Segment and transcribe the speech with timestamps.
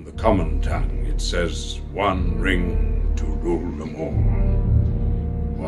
[0.00, 4.14] In the common tongue, it says one ring to rule them all,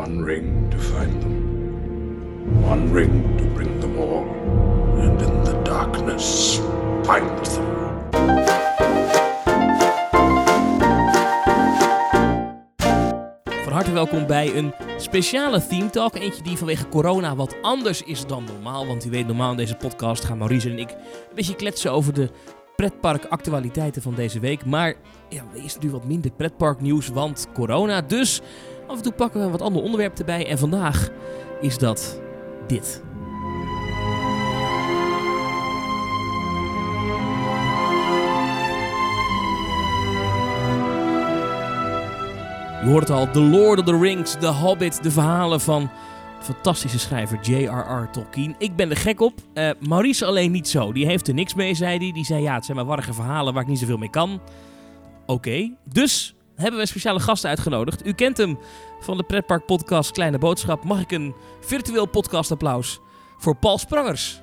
[0.01, 4.25] one ring to find them, one ring to bring them all,
[4.97, 6.57] and in the darkness
[7.03, 7.65] find them.
[13.63, 16.15] Van harte welkom bij een speciale Theme Talk.
[16.15, 18.87] Eentje die vanwege corona wat anders is dan normaal.
[18.87, 22.13] Want u weet, normaal in deze podcast gaan Maurice en ik een beetje kletsen over
[22.13, 22.29] de
[22.89, 24.65] pretparkactualiteiten van deze week.
[24.65, 24.93] Maar
[25.29, 28.01] ja, er is nu wat minder pretparknieuws, want corona.
[28.01, 28.41] Dus
[28.87, 30.47] af en toe pakken we een wat ander onderwerp erbij.
[30.47, 31.09] En vandaag
[31.61, 32.21] is dat
[32.67, 33.03] dit.
[42.81, 45.89] Je hoort al, The Lord of the Rings, The Hobbit, de verhalen van
[46.43, 48.09] fantastische schrijver J.R.R.
[48.11, 48.55] Tolkien.
[48.57, 49.33] Ik ben er gek op.
[49.53, 50.91] Eh, Maurice alleen niet zo.
[50.91, 52.11] Die heeft er niks mee, zei hij.
[52.11, 54.41] Die zei, ja, het zijn maar warrige verhalen waar ik niet zoveel mee kan.
[55.25, 58.05] Oké, dus hebben we een speciale gast uitgenodigd.
[58.05, 58.59] U kent hem
[58.99, 60.83] van de Pretpark Podcast Kleine Boodschap.
[60.83, 62.99] Mag ik een virtueel podcastapplaus
[63.37, 64.41] voor Paul Sprangers?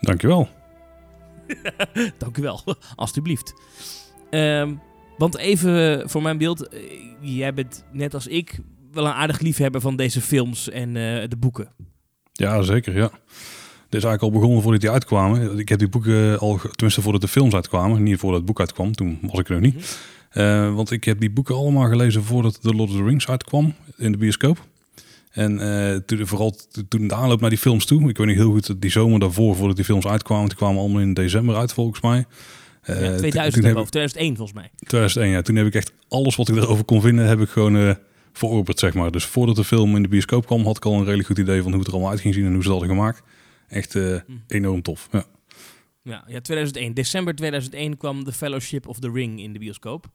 [0.00, 0.48] Dankjewel.
[2.18, 2.60] Dank u wel,
[2.94, 3.54] alstublieft.
[4.30, 4.74] Ehm,
[5.18, 6.80] want even voor mijn beeld, eh,
[7.20, 8.58] jij bent net als ik
[9.02, 11.68] wel een aardig liefhebber van deze films en eh, de boeken.
[12.32, 13.10] Ja, zeker, ja.
[13.88, 15.58] Dit is eigenlijk al begonnen voordat die uitkwamen.
[15.58, 18.60] Ik heb die boeken al, ge- tenminste voordat de films uitkwamen, niet voordat het boek
[18.60, 19.98] uitkwam, toen was ik er nog niet.
[20.30, 23.74] Eh, want ik heb die boeken allemaal gelezen voordat The Lord of the Rings uitkwam
[23.96, 24.66] in de bioscoop.
[25.30, 26.56] En eh, toen, vooral
[26.88, 29.56] toen de aanloop naar die films toe, ik weet niet heel goed, die zomer daarvoor,
[29.56, 32.24] voordat die films uitkwamen, die kwamen allemaal in december uit volgens mij.
[32.82, 34.70] Eh, Ja, t- 2000 toen heb of ik- 2001 volgens mij.
[34.78, 35.42] 2001, ja.
[35.42, 37.90] Toen heb ik echt alles wat ik erover kon vinden, heb ik gewoon eh
[38.38, 39.10] verorberd, zeg maar.
[39.10, 41.62] Dus voordat de film in de bioscoop kwam, had ik al een redelijk goed idee
[41.62, 43.22] van hoe het er allemaal uit ging zien en hoe ze dat hadden gemaakt.
[43.68, 45.24] Echt eh, enorm tof, ja.
[46.02, 46.94] Ja, ja, 2001.
[46.94, 50.06] December 2001 kwam The Fellowship of the Ring in de bioscoop.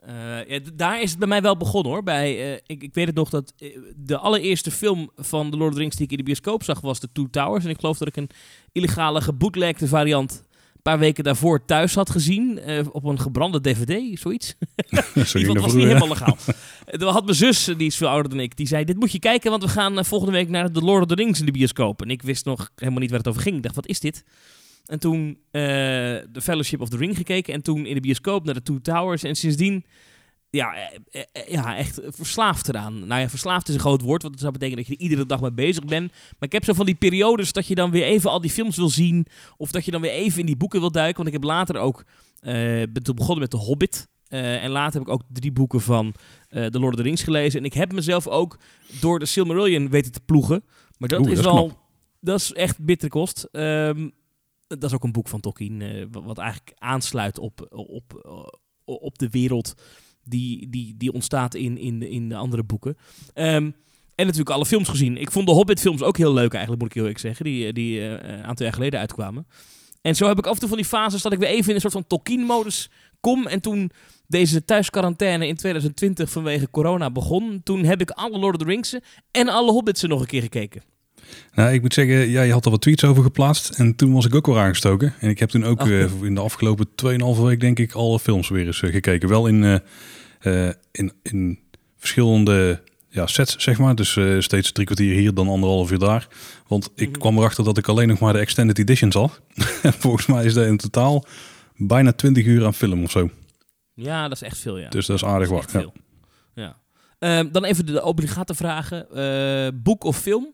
[0.00, 2.02] Eh, ja, daar is het bij mij wel begonnen hoor.
[2.02, 3.54] Bij, eh, ik, ik weet het nog dat
[3.96, 6.80] de allereerste film van The Lord of the Rings die ik in de bioscoop zag
[6.80, 7.64] was The Two Towers.
[7.64, 8.30] En ik geloof dat ik een
[8.72, 10.44] illegale gebootlegde variant
[10.82, 12.58] paar weken daarvoor thuis had gezien.
[12.58, 14.54] eh, op een gebrande dvd, zoiets.
[15.14, 16.36] Het dat was niet helemaal legaal.
[16.84, 18.84] Eh, Dan had mijn zus, die is veel ouder dan ik, die zei...
[18.84, 21.14] Dit moet je kijken, want we gaan eh, volgende week naar The Lord of the
[21.14, 22.02] Rings in de bioscoop.
[22.02, 23.56] En ik wist nog helemaal niet waar het over ging.
[23.56, 24.24] Ik dacht, wat is dit?
[24.86, 27.54] En toen eh The Fellowship of the Ring gekeken.
[27.54, 29.22] En toen in de bioscoop naar de Two Towers.
[29.22, 29.84] En sindsdien,
[30.56, 33.06] ja, eh, eh, ja echt verslaafd eraan.
[33.06, 34.22] Nou ja, verslaafd is een groot woord.
[34.22, 36.10] Want dat zou betekenen dat je er iedere dag mee bezig bent.
[36.10, 38.76] Maar ik heb zo van die periodes dat je dan weer even al die films
[38.76, 39.26] wil zien.
[39.56, 41.16] Of dat je dan weer even in die boeken wil duiken.
[41.16, 42.04] Want ik heb later ook...
[42.40, 42.52] eh
[42.92, 44.08] ben toen begonnen met The Hobbit.
[44.28, 46.14] Eh, en later heb ik ook drie boeken van
[46.48, 47.58] eh The Lord of the Rings gelezen.
[47.58, 48.58] En ik heb mezelf ook
[49.00, 50.64] door de Silmarillion weten te ploegen.
[50.98, 51.52] Maar dat Oeh, is wel...
[51.52, 51.80] knap.
[52.20, 53.48] Dat is echt bittere kost.
[53.52, 54.08] Ehm,
[54.66, 58.44] dat is ook een boek van Tolkien, eh, wat, eigenlijk aansluit op, op, eh,
[58.84, 59.74] op de wereld
[60.24, 62.96] die, die, die ontstaat in, in, de- in de andere boeken.
[63.34, 63.70] Ehm,
[64.14, 65.16] en natuurlijk alle films gezien.
[65.16, 67.44] Ik vond de Hobbit-films ook heel leuk eigenlijk, moet ik heel eerlijk zeggen.
[67.44, 69.46] Die, die eh, een aantal jaar geleden uitkwamen.
[70.02, 71.74] En zo heb ik af en toe van die fases dat ik weer even in
[71.74, 72.90] een soort van Tolkien-modus
[73.20, 73.46] kom.
[73.46, 73.90] En toen
[74.26, 79.02] deze thuisquarantaine in 2020 vanwege corona begon, toen heb ik alle Lord of the Ringsen
[79.30, 80.82] en alle Hobbitsen nog een keer gekeken.
[81.54, 83.68] Nou, ik moet zeggen, ja, je had er wat tweets over geplaatst.
[83.78, 85.14] En toen was ik ook wel aangestoken.
[85.20, 86.86] En ik heb toen ook eh, in de afgelopen
[87.36, 89.28] 2,5 week, denk ik, alle films weer eens eh, gekeken.
[89.28, 89.80] Wel in,
[90.40, 91.58] eh, in, in
[91.96, 93.94] verschillende ja, sets, zeg maar.
[93.94, 96.28] Dus steeds drie kwartier hier, dan anderhalf uur daar.
[96.66, 97.18] Want ik Mhm.
[97.18, 99.40] kwam erachter dat ik alleen nog maar de extended editions had.
[99.82, 101.24] En volgens mij is dat in totaal
[101.76, 103.30] bijna 20 uur aan film of zo.
[103.94, 104.88] Ja, dat is echt veel, ja.
[104.88, 105.70] Dus dat is aardig wat.
[105.70, 105.92] veel.
[106.54, 106.76] Ja.
[107.18, 109.06] Ehm, dan even de obligate vragen.
[109.82, 110.52] Boek of film?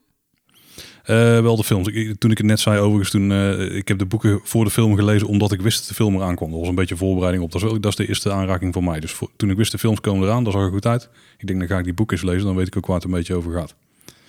[1.08, 1.88] Eh, wel de films.
[1.88, 4.70] Ik, toen ik het net zei, overigens, toen, eh, ik heb de boeken voor de
[4.70, 6.50] film gelezen omdat ik wist dat de film eraan kwam.
[6.50, 7.52] Dat was een beetje voorbereiding op.
[7.52, 9.00] Dat is, wel- dat is de eerste aanraking voor mij.
[9.00, 11.08] Dus voor- toen ik wist de films komen eraan, dat zag er goed uit.
[11.38, 13.04] Ik denk, dan ga ik die boeken eens lezen, dan weet ik ook waar het
[13.04, 13.74] een beetje over gaat.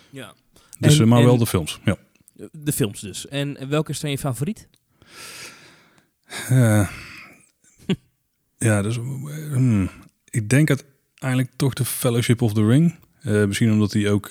[0.10, 0.34] Ja.
[0.80, 1.98] Dus, En- eh, maar en- wel de films, ja.
[2.52, 3.28] De films dus.
[3.28, 4.68] En welke is dan je favoriet?
[8.58, 9.90] Ja, dus, hmm.
[10.30, 12.96] ik denk uiteindelijk toch de Fellowship of the Ring.
[13.22, 14.30] Misschien omdat die ook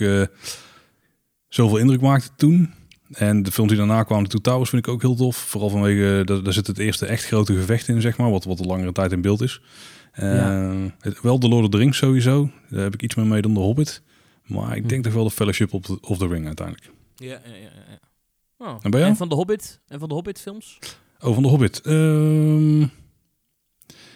[1.49, 2.73] zoveel indruk maakte toen.
[3.13, 5.37] En de films die daarna kwamen, de Two Towers, vind ik ook heel tof.
[5.37, 8.31] Vooral vanwege, daar, daar zit het eerste echt grote gevecht in, zeg maar.
[8.31, 9.61] Wat, wat een langere tijd in beeld is.
[10.13, 10.73] Eh, Ja.
[11.01, 12.51] het- wel de Lord of the Rings sowieso.
[12.71, 14.03] Daar heb ik iets meer mee dan de Hobbit.
[14.47, 14.89] Maar ik Hm.
[14.89, 16.91] denk toch wel de Fellowship of the, of the Ring uiteindelijk.
[17.17, 17.71] Ja, ja, ja.
[17.91, 17.99] ja.
[18.93, 19.01] Oh.
[19.05, 19.81] En van de Hobbit?
[19.89, 20.79] En van de Hobbit films?
[21.21, 21.81] Oh, van de Hobbit.
[21.81, 22.83] Ehm,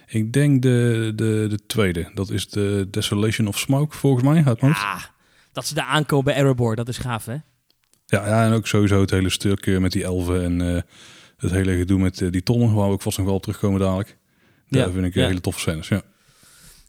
[0.07, 2.11] ik denk de, de, de tweede.
[2.15, 4.45] Dat is de Desolation of Smoke, volgens mij.
[4.45, 4.61] Uit.
[4.61, 4.99] Ja,
[5.53, 7.37] dat ze daar aankomen bij Erebor, dat is gaaf hè?
[8.07, 10.83] Ja, ja, en ook sowieso het hele stuk eh, met die elfen en eh,
[11.37, 13.81] Het hele gedoe met eh, die tonnen, waar we ook vast nog wel op terugkomen
[13.81, 14.19] dadelijk.
[14.69, 15.29] Daar Ja, vind ik eh, ja.
[15.29, 16.03] hele toffe scènes, ja.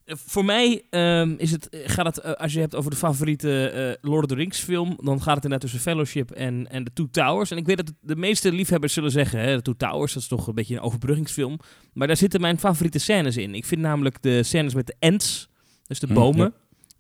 [0.06, 3.70] Eh, Voor mij ehm, is het, gaat het, eh, als je hebt over de favoriete
[3.70, 6.92] eh, Lord of the Rings film, dan gaat het inderdaad tussen Fellowship en, en The
[6.94, 7.52] Two Towers.
[7.52, 10.28] En ik weet dat de meeste liefhebbers zullen zeggen, hè, The Two Towers, dat is
[10.28, 11.60] toch een beetje een overbruggingsfilm.
[11.94, 13.56] Maar daar zitten mijn favoriete scènes in.
[13.56, 15.50] Ik vind namelijk de scènes met de ants,
[15.88, 16.54] dus de Hm, bomen,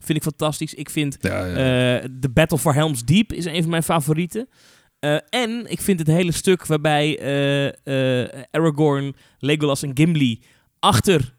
[0.03, 0.73] vind ik fantastisch.
[0.73, 1.55] Ik vind ja, ja.
[2.01, 4.47] eh, The Battle for Helm's Deep is een van mijn favorieten.
[4.99, 7.19] Eh, en ik vind het hele stuk waarbij
[7.83, 10.41] eh, Aragorn, Legolas en Gimli
[10.79, 11.33] achter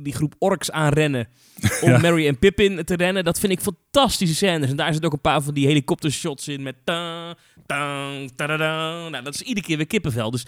[0.00, 1.28] die groep orks aanrennen
[1.82, 1.98] om Ja.
[1.98, 3.24] Merry en Pippin te rennen.
[3.24, 4.70] Dat vind ik fantastische scènes.
[4.70, 7.34] En daar zitten ook een paar van die helikoptershots in met ta,
[7.66, 9.08] ta, tadada.
[9.08, 10.30] Nou, dat is iedere keer weer kippenvel.
[10.30, 10.46] Dus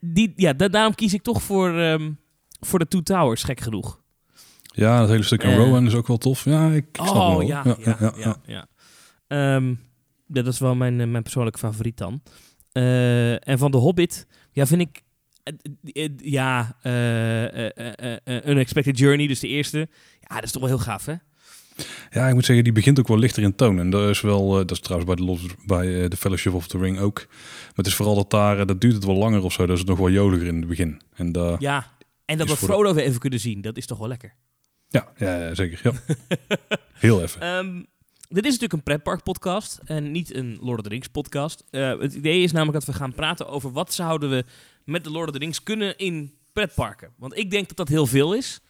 [0.00, 2.12] die, ja, da- daarom kies ik toch voor, ehm,
[2.60, 4.00] voor de Two Towers, gek genoeg.
[4.76, 5.56] Ja, dat hele stuk in eh.
[5.56, 6.44] Rowan is ook wel tof.
[6.44, 7.40] Ja, ik, ik snap het Oh wel.
[7.46, 8.36] ja, ja, ja.
[8.46, 8.68] ja,
[9.26, 9.68] Ehm,
[10.26, 12.22] ja, dat is wel mijn, eh, mijn persoonlijke favoriet dan.
[12.72, 15.02] Eh, en van de Hobbit, ja, vind ik.
[16.16, 16.76] ja,
[18.46, 19.78] Unexpected Journey, dus de eerste.
[20.20, 21.14] Ja, dat is toch wel heel gaaf, hè?
[22.10, 23.78] Ja, ik moet zeggen, die begint ook wel lichter in toon.
[23.78, 26.98] En dat is wel, dat is trouwens bij de, bij de Fellowship of the Ring
[26.98, 27.24] ook.
[27.28, 29.62] Maar het is vooral dat daar, dat duurt het wel langer of zo.
[29.66, 31.00] Dat is het nog wel joliger in het begin.
[31.14, 31.86] En Ja,
[32.24, 34.34] en dat we Frodo weer even kunnen zien, dat is toch wel lekker.
[34.88, 35.80] Ja, ja, zeker.
[35.82, 35.92] Ja.
[36.92, 37.40] Heel even.
[37.40, 37.74] Ehm,
[38.28, 41.64] dit is natuurlijk een pretpark podcast en niet een Lord of the Rings podcast.
[41.70, 44.44] Eh, het idee is namelijk dat we gaan praten over wat zouden we
[44.84, 47.10] met de Lord of the Rings kunnen in pretparken.
[47.18, 48.60] Want ik denk dat dat heel veel is.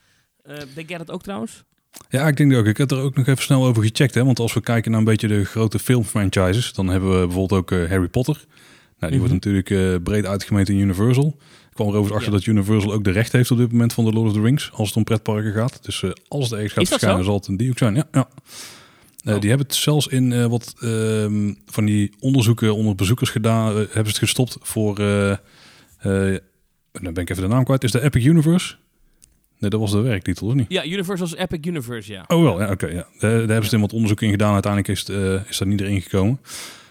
[0.43, 1.65] Eh, denk jij dat ook trouwens?
[2.09, 2.67] Ja, ik denk dat ook.
[2.67, 4.15] Ik heb er ook nog even snel over gecheckt.
[4.15, 4.25] Hè?
[4.25, 7.71] Want als we kijken naar een beetje de grote filmfranchises, dan hebben we bijvoorbeeld ook
[7.71, 8.45] eh, Harry Potter.
[8.99, 9.29] Nou, die Mhm.
[9.31, 11.39] wordt natuurlijk breed uitgemeten in Universal.
[11.77, 12.39] Kwam er overigens achter Ja.
[12.39, 14.71] dat Universal ook de recht heeft op dit moment van de Lord of the Rings,
[14.73, 15.79] als het om pretparken gaat.
[15.85, 17.95] Dus eh, als het ergens gaat verschijnen, zal het een die ook zijn.
[17.95, 18.29] Ja, ja.
[19.25, 19.41] Eh, Oh.
[19.41, 23.91] Die hebben het zelfs in eh, wat ehm, van die onderzoeken onder bezoekers gedaan, hebben
[23.93, 25.39] ze het gestopt voor, dan
[27.13, 28.75] ben ik even de naam kwijt, is de Epic Universe?
[29.59, 30.67] Nee, dat was de werktitel, of niet?
[30.69, 32.25] Ja, Universal is Epic Universe, ja.
[32.27, 32.87] Oh wel, ja, oké.
[32.87, 33.07] ja.
[33.19, 34.53] Daar, daar hebben ze in wat onderzoek in gedaan.
[34.53, 36.41] Uiteindelijk is, het, is dat niet erin gekomen.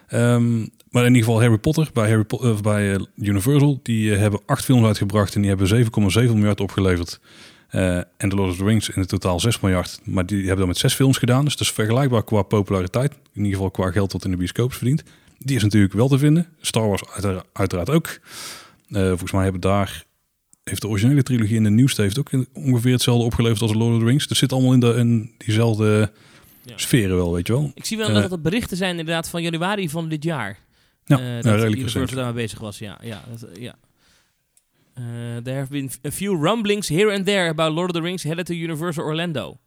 [0.07, 0.65] Ehm,
[0.95, 2.25] maar in ieder geval Harry Potter bij, Harry
[2.61, 3.79] bij eh, Universal.
[3.83, 7.19] Die eh, hebben acht films uitgebracht en die hebben 7,7 miljard opgeleverd.
[7.69, 9.99] Eh, en The Lord of the Rings in het totaal 6 miljard.
[10.03, 11.43] Maar die hebben dat met zes films gedaan.
[11.43, 13.11] Dus dat is vergelijkbaar qua populariteit.
[13.11, 15.03] In ieder geval qua geld wat in de bioscoop is verdiend.
[15.39, 16.47] Die is natuurlijk wel te vinden.
[16.61, 18.19] Star Wars uitera- uiteraard ook.
[18.89, 20.03] Volgens mij hebben daar...
[20.63, 23.93] Heeft de originele trilogie in de nieuwste heeft ook ongeveer hetzelfde opgeleverd als The Lord
[23.93, 24.27] of the Rings.
[24.27, 26.11] Dus zit allemaal in, de, in diezelfde.
[26.75, 27.71] Sferen wel, weet je wel.
[27.73, 28.13] Ik zie wel Eh.
[28.13, 30.57] dat het berichten zijn inderdaad van januari van dit jaar.
[31.05, 32.13] Ja, Eh, ja, dat Universal recent.
[32.13, 32.97] daarmee bezig was, ja.
[33.03, 33.75] ja, dat, ja.
[34.93, 35.03] Eh,
[35.43, 38.45] there have been a few rumblings here and there about Lord of the Rings headed
[38.45, 39.57] to Universal Orlando.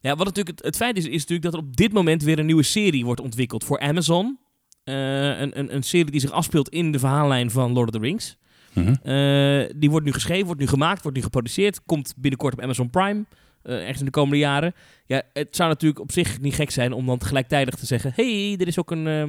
[0.00, 2.38] Ja, wat natuurlijk het, het feit is, is natuurlijk dat er op dit moment weer
[2.38, 4.38] een nieuwe serie wordt ontwikkeld voor Amazon.
[4.84, 4.94] Eh,
[5.40, 8.36] een, een, een serie die zich afspeelt in de verhaallijn van Lord of the Rings.
[8.72, 8.88] Mhm.
[9.02, 11.82] Eh, die wordt nu geschreven, wordt nu gemaakt, wordt nu geproduceerd.
[11.84, 13.24] Komt binnenkort op Amazon Prime.
[13.62, 14.74] Eh, ergens in de komende jaren.
[15.06, 18.12] Ja, het zou natuurlijk op zich niet gek zijn om dan tegelijkertijd te zeggen...
[18.14, 19.20] hey, er is ook een, eh,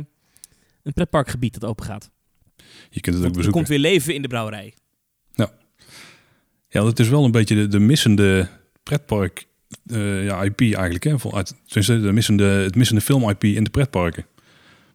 [0.84, 2.12] een pretparkgebied dat open gaat.
[2.90, 3.52] Je kunt het ook Want er bezoeken.
[3.52, 4.74] komt weer leven in de brouwerij.
[6.74, 8.50] Ja, dat is wel een beetje de, de missende
[8.84, 9.48] pretpark
[9.86, 11.04] eh, ja, IP eigenlijk.
[11.04, 11.20] Hè?
[11.20, 14.26] Van, uit, tenminste, de missende, het missende film-IP in de pretparken.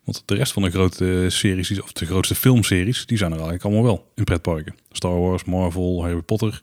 [0.05, 3.65] Want de rest van de grote series, of de grootste filmseries, die zijn er eigenlijk
[3.65, 4.75] allemaal wel in pretparken.
[4.91, 6.63] Star Wars, Marvel, Harry Potter,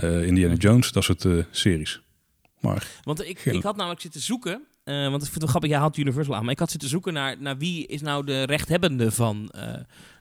[0.00, 2.01] Indiana Jones, dat soort eh, series.
[2.62, 4.62] Maar Want ik, ik had namelijk zitten zoeken...
[4.84, 6.42] eh, want ik vind het grappig, jij haalt Universal aan.
[6.42, 9.74] Maar ik had zitten zoeken naar, naar wie is nou de rechthebbende van eh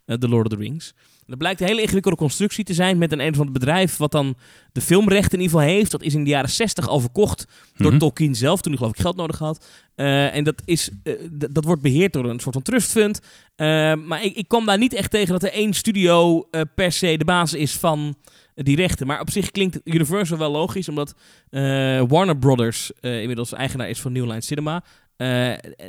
[0.05, 0.93] eh, The Lord of the Rings.
[1.25, 3.97] Dat blijkt een hele ingewikkelde constructie te zijn met een een of ander bedrijf...
[3.97, 4.35] wat dan
[4.71, 5.91] de filmrechten in ieder geval heeft.
[5.91, 7.45] Dat is in de jaren 60 al verkocht
[7.75, 7.99] door Mhm.
[7.99, 9.65] Tolkien zelf, toen hij geloof ik geld nodig had.
[9.95, 11.13] Eh, en dat, is, eh,
[11.49, 13.19] dat wordt beheerd door een soort van trustfund.
[13.55, 16.91] Eh, maar ik, ik kwam daar niet echt tegen dat er één studio eh, per
[16.91, 18.15] se de basis is van
[18.55, 19.07] die rechten.
[19.07, 21.15] Maar op zich klinkt Universal wel logisch, omdat
[21.49, 21.61] eh,
[22.07, 24.83] Warner Brothers eh, inmiddels eigenaar is van New Line Cinema.
[25.15, 25.27] Eh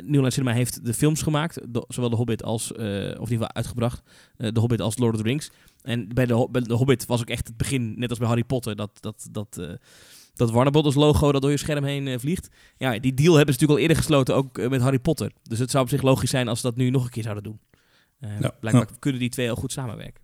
[0.01, 3.27] New Line Cinema heeft de films gemaakt, de- zowel The Hobbit als, of in ieder
[3.27, 4.01] geval uitgebracht,
[4.37, 5.51] The Hobbit als Lord of the Rings.
[5.81, 8.43] En bij de, bij de Hobbit was ook echt het begin, net als bij Harry
[8.43, 9.59] Potter, dat, dat, dat,
[10.33, 12.49] dat Warner Brothers logo dat door je scherm heen vliegt.
[12.77, 15.31] Ja, die deal hebben ze natuurlijk al eerder gesloten, ook met Harry Potter.
[15.43, 17.43] Dus het zou op zich logisch zijn als ze dat nu nog een keer zouden
[17.43, 17.59] doen.
[18.19, 20.22] Ja, blijkbaar kunnen die twee al goed samenwerken.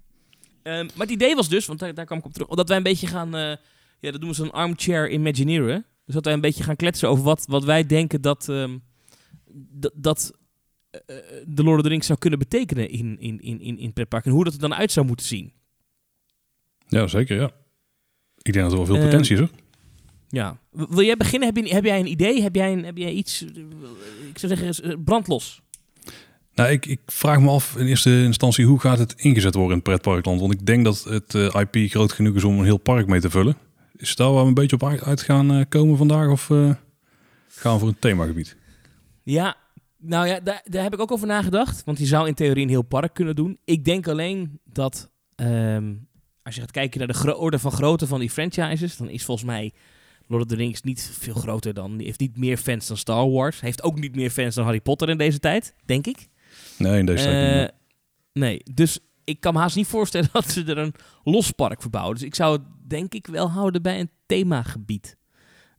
[0.69, 2.77] Ehm, maar het idee was dus, want daar, daar kwam ik op terug, dat wij
[2.77, 3.55] een beetje gaan, eh,
[3.99, 5.85] ja, dat doen we zo'n armchair imagineeren.
[6.05, 8.77] Dus dat wij een beetje gaan kletsen over wat, wat wij denken dat, ehm,
[9.93, 10.33] dat,
[10.89, 13.93] eh, eh, de Lord of the Rings zou kunnen betekenen in, in, in, in, in
[13.93, 14.25] pretpark.
[14.25, 15.53] En hoe dat er dan uit zou moeten zien.
[16.87, 17.51] ja, zeker ja.
[18.41, 19.49] Ik denk dat er wel veel Eh, potentie is hoor.
[20.29, 20.59] Ja.
[20.71, 21.53] Wil jij beginnen?
[21.53, 22.41] Heb, je, heb jij een idee?
[22.41, 23.41] Heb jij, een, heb jij iets?
[24.29, 25.61] Ik zou zeggen, brandlos.
[26.53, 29.77] Nou, ik, ik vraag me af in eerste instantie hoe gaat het ingezet worden in
[29.77, 30.39] het pretparkland?
[30.39, 33.19] Want ik denk dat het eh, IP groot genoeg is om een heel park mee
[33.19, 33.57] te vullen.
[33.95, 36.71] Is daar waar we een beetje op uit- gaan eh, komen vandaag of eh,
[37.47, 38.57] gaan we voor een themagebied?
[39.23, 39.55] Ja,
[39.97, 41.83] nou ja, daar, daar heb ik ook over nagedacht.
[41.85, 43.57] Want je zou in theorie een heel park kunnen doen.
[43.65, 45.93] Ik denk alleen dat ehm,
[46.43, 49.47] als je gaat kijken naar de orde van grootte van die franchises, dan is volgens
[49.47, 49.73] mij
[50.27, 53.59] Lord of the Rings niet veel groter dan, heeft niet meer fans dan Star Wars.
[53.61, 56.27] Heeft ook niet meer fans dan Harry Potter in deze tijd, denk ik.
[56.79, 57.75] Nee, in deze tijd niet Eh,
[58.33, 60.93] nee, dus ik kan me haast niet voorstellen dat ze er een
[61.23, 62.13] los park verbouwen.
[62.15, 65.17] Dus ik zou het denk ik wel houden bij een themagebied.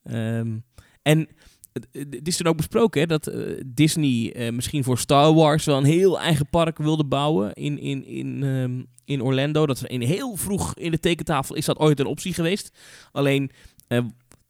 [0.02, 0.59] Ehm,
[1.02, 1.28] en
[1.73, 5.76] het- is toen ook besproken hè, dat eh, Disney eh, misschien voor Star Wars wel
[5.76, 9.66] een heel eigen park wilde bouwen in, in, in, ehm, in Orlando.
[9.66, 12.78] Dat is in heel vroeg in de tekentafel is dat ooit een optie geweest.
[13.12, 13.50] Alleen,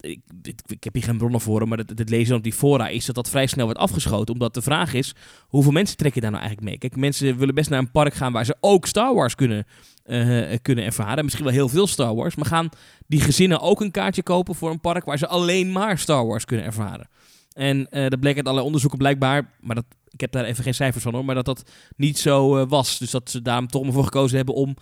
[0.01, 0.21] ik,
[0.65, 3.29] ik heb hier geen bronnen voor, maar het, lezen op die fora is dat dat
[3.29, 4.33] vrij snel werd afgeschoten.
[4.33, 5.15] Omdat de vraag is,
[5.47, 6.79] hoeveel mensen trek je daar nou eigenlijk mee?
[6.79, 9.65] Kijk, mensen willen best naar een park gaan waar ze ook Star Wars kunnen,
[10.03, 11.23] eh, kunnen ervaren.
[11.23, 12.35] Misschien wel heel veel Star Wars.
[12.35, 12.69] Maar gaan
[13.07, 16.45] die gezinnen ook een kaartje kopen voor een park waar ze alleen maar Star Wars
[16.45, 17.09] kunnen ervaren?
[17.53, 20.73] En eh dat bleek uit allerlei onderzoeken blijkbaar, maar dat, ik heb daar even geen
[20.73, 22.97] cijfers van hoor, maar dat dat niet zo eh, was.
[22.97, 24.75] Dus dat ze daarom toch maar voor gekozen hebben om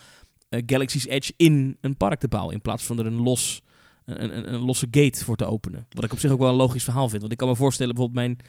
[0.49, 2.53] Galaxy's Edge in een park te bouwen.
[2.53, 3.61] In plaats van er een, los,
[4.17, 5.87] een, losse gate voor te openen.
[5.89, 7.21] Wat ik op zich ook wel een logisch verhaal vind.
[7.21, 8.39] Want ik kan me voorstellen, bijvoorbeeld mijn,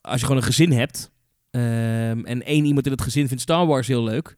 [0.00, 1.10] als je gewoon een gezin hebt
[1.50, 4.36] ehm, en één iemand in het gezin vindt Star Wars heel leuk.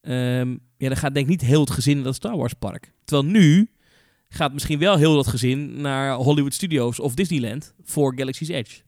[0.00, 2.92] ehm, ja, dan gaat denk ik niet heel het gezin naar dat Star Wars park.
[3.04, 3.70] Terwijl nu
[4.28, 8.82] gaat misschien wel heel dat gezin naar Hollywood Studios of Disneyland voor Galaxy's Edge.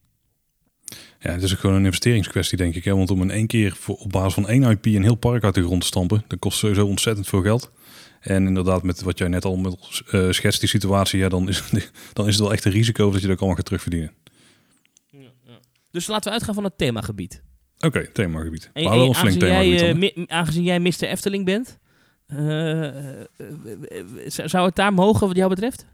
[1.20, 2.84] Ja, het is ook gewoon een investeringskwestie, denk ik.
[2.84, 2.94] Hè?
[2.96, 5.54] Want om in één keer voor, op basis van één IP een heel park uit
[5.54, 7.70] de grond te stampen, dat kost sowieso ontzettend veel geld.
[8.26, 9.76] En inderdaad, met wat jij net al
[10.10, 11.62] eh, schetst, die situatie, ja, dan, is,
[12.12, 14.12] dan is het wel echt een risico dat je dat allemaal gaat terugverdienen.
[15.90, 17.42] Dus laten we uitgaan van het themagebied.
[17.78, 18.70] Oké, themagebied.
[18.72, 20.12] En, maar wel een flink jij, themagebied.
[20.14, 21.02] eh, mi- aangezien jij Mr.
[21.02, 21.78] Efteling bent,
[22.26, 22.38] eh,
[24.26, 25.86] zou- het daar mogen wat jou betreft?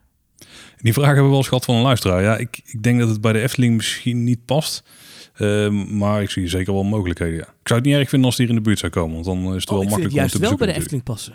[0.76, 2.22] Die vraag hebben we wel eens gehad van een luisteraar.
[2.22, 4.82] Ja, ik, ik denk dat het bij de Efteling misschien niet past.
[5.34, 7.42] Ehm, maar ik zie zeker wel mogelijkheden, ja.
[7.60, 9.12] Ik zou het niet erg vinden als die hier in de buurt zou komen.
[9.14, 10.80] Want dan is het Oh, wel het makkelijk om juist te wel bij bezoeken de.
[10.80, 11.34] Efteling passen.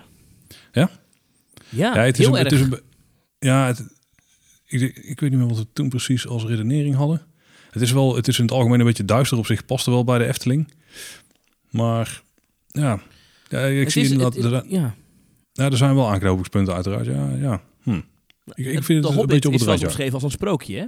[0.77, 0.89] Ja?
[1.69, 2.51] Ja, Ja, het is heel een, erg.
[2.51, 2.81] het is een,
[3.39, 3.83] ja, het,
[4.65, 7.21] ik, ik weet niet meer wat we toen precies als redenering hadden.
[7.71, 9.91] Het is wel, het is in het algemeen een beetje duister op zich, past er
[9.91, 10.73] wel bij de Efteling.
[11.69, 12.21] Maar
[12.67, 13.01] ja,
[13.49, 14.95] ja ik Het zie is- inderdaad, het- er, ja.
[15.53, 17.05] ja, er zijn wel aanknopingspunten uiteraard.
[17.05, 17.61] Ja, ja.
[17.83, 17.91] Hm.
[18.53, 19.85] Ik, ik Het- vind het een beetje op is het wel randje.
[19.87, 20.85] omschreven als een sprookje, hè?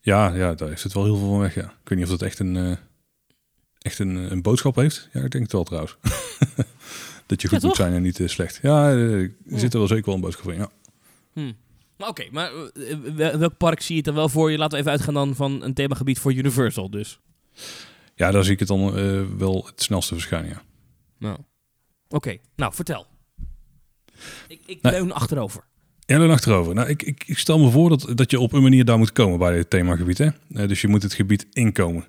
[0.00, 1.54] Ja, ja, daar heeft het wel heel veel van weg.
[1.54, 1.62] Ja.
[1.82, 2.76] Ik weet niet of dat echt een, eh,
[3.78, 5.08] echt een, een boodschap heeft.
[5.12, 5.96] Ja, ik denk het wel trouwens.
[7.32, 8.58] dat je goed Ja, moet zijn en niet eh, slecht.
[8.62, 9.58] Ja, eh, er Ja.
[9.58, 10.58] zit er wel zeker wel een boodschap in.
[10.58, 10.70] Ja.
[11.32, 11.52] Hm.
[11.96, 14.58] Maar oké, maar eh, wel- welk park zie je het dan wel voor je?
[14.58, 17.20] Laten we even uitgaan dan van een themagebied voor Universal dus.
[18.14, 20.50] ja, daar zie ik het dan eh, wel het snelste verschijnen.
[20.50, 20.62] Ja.
[21.18, 21.38] Nou.
[22.08, 23.06] Oké, nou vertel.
[24.48, 24.92] Ik, ik Nee.
[24.92, 25.64] leun achterover.
[26.06, 26.74] Ja, dan achterover.
[26.74, 29.12] Nou, ik, ik, ik stel me voor dat, dat je op een manier daar moet
[29.12, 30.18] komen bij het themagebied.
[30.18, 30.28] Hè?
[30.54, 32.04] Eh, dus je moet het gebied inkomen.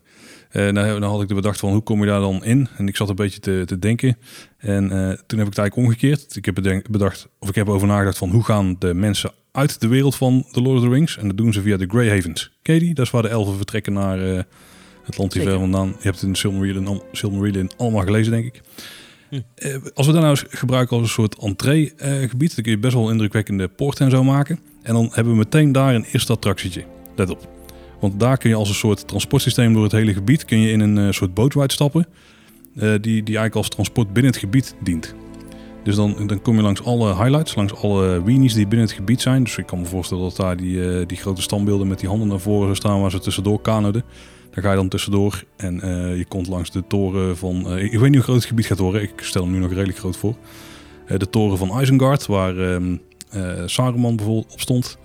[0.54, 2.68] Nou, dan had ik de bedacht van hoe kom je daar dan in?
[2.78, 4.18] En ik zat een beetje te, te denken.
[4.58, 6.36] En eh, toen heb ik het eigenlijk omgekeerd.
[6.36, 9.82] Ik heb bedenk- bedacht, of ik heb over nagedacht van hoe gaan de mensen uit
[9.82, 11.18] de wereld van The Lord of the Rings?
[11.18, 12.52] En dat doen ze via de Grey Havens.
[12.62, 12.94] Die?
[12.94, 14.42] Dat is waar de elfen vertrekken naar eh,
[15.04, 15.88] het land ver vandaan.
[15.88, 18.62] Je hebt het in Silmarillion, Silmarillion allemaal gelezen, denk ik.
[19.30, 19.42] Hm.
[19.94, 23.06] Als we dat nou eens gebruiken als een soort entree-gebied, dan kun je best wel
[23.06, 24.60] een indrukwekkende poort en zo maken.
[24.82, 26.84] En dan hebben we meteen daar een eerste attractietje.
[27.16, 27.63] Let op.
[28.04, 30.80] Want daar kun je als een soort transportsysteem door het hele gebied kun je in
[30.80, 32.08] een eh, soort bootride stappen.
[32.76, 35.16] eh, die, die eigenlijk als transport binnen het gebied dient.
[35.84, 39.22] Dus dan, dan kom je langs alle highlights, langs alle weenies die binnen het gebied
[39.22, 39.44] zijn.
[39.44, 42.28] Dus ik kan me voorstellen dat daar die, eh, die grote standbeelden met die handen
[42.28, 44.04] naar voren staan waar ze tussendoor kanoden.
[44.52, 45.76] Daar ga je dan tussendoor en
[46.18, 47.78] je komt langs de toren van...
[47.78, 49.98] ik weet niet hoe groot het gebied gaat worden, ik stel hem nu nog redelijk
[49.98, 50.36] groot voor.
[51.18, 52.96] De toren van Isengard, waar ehm
[53.34, 54.98] eh, Saruman bijvoorbeeld op stond.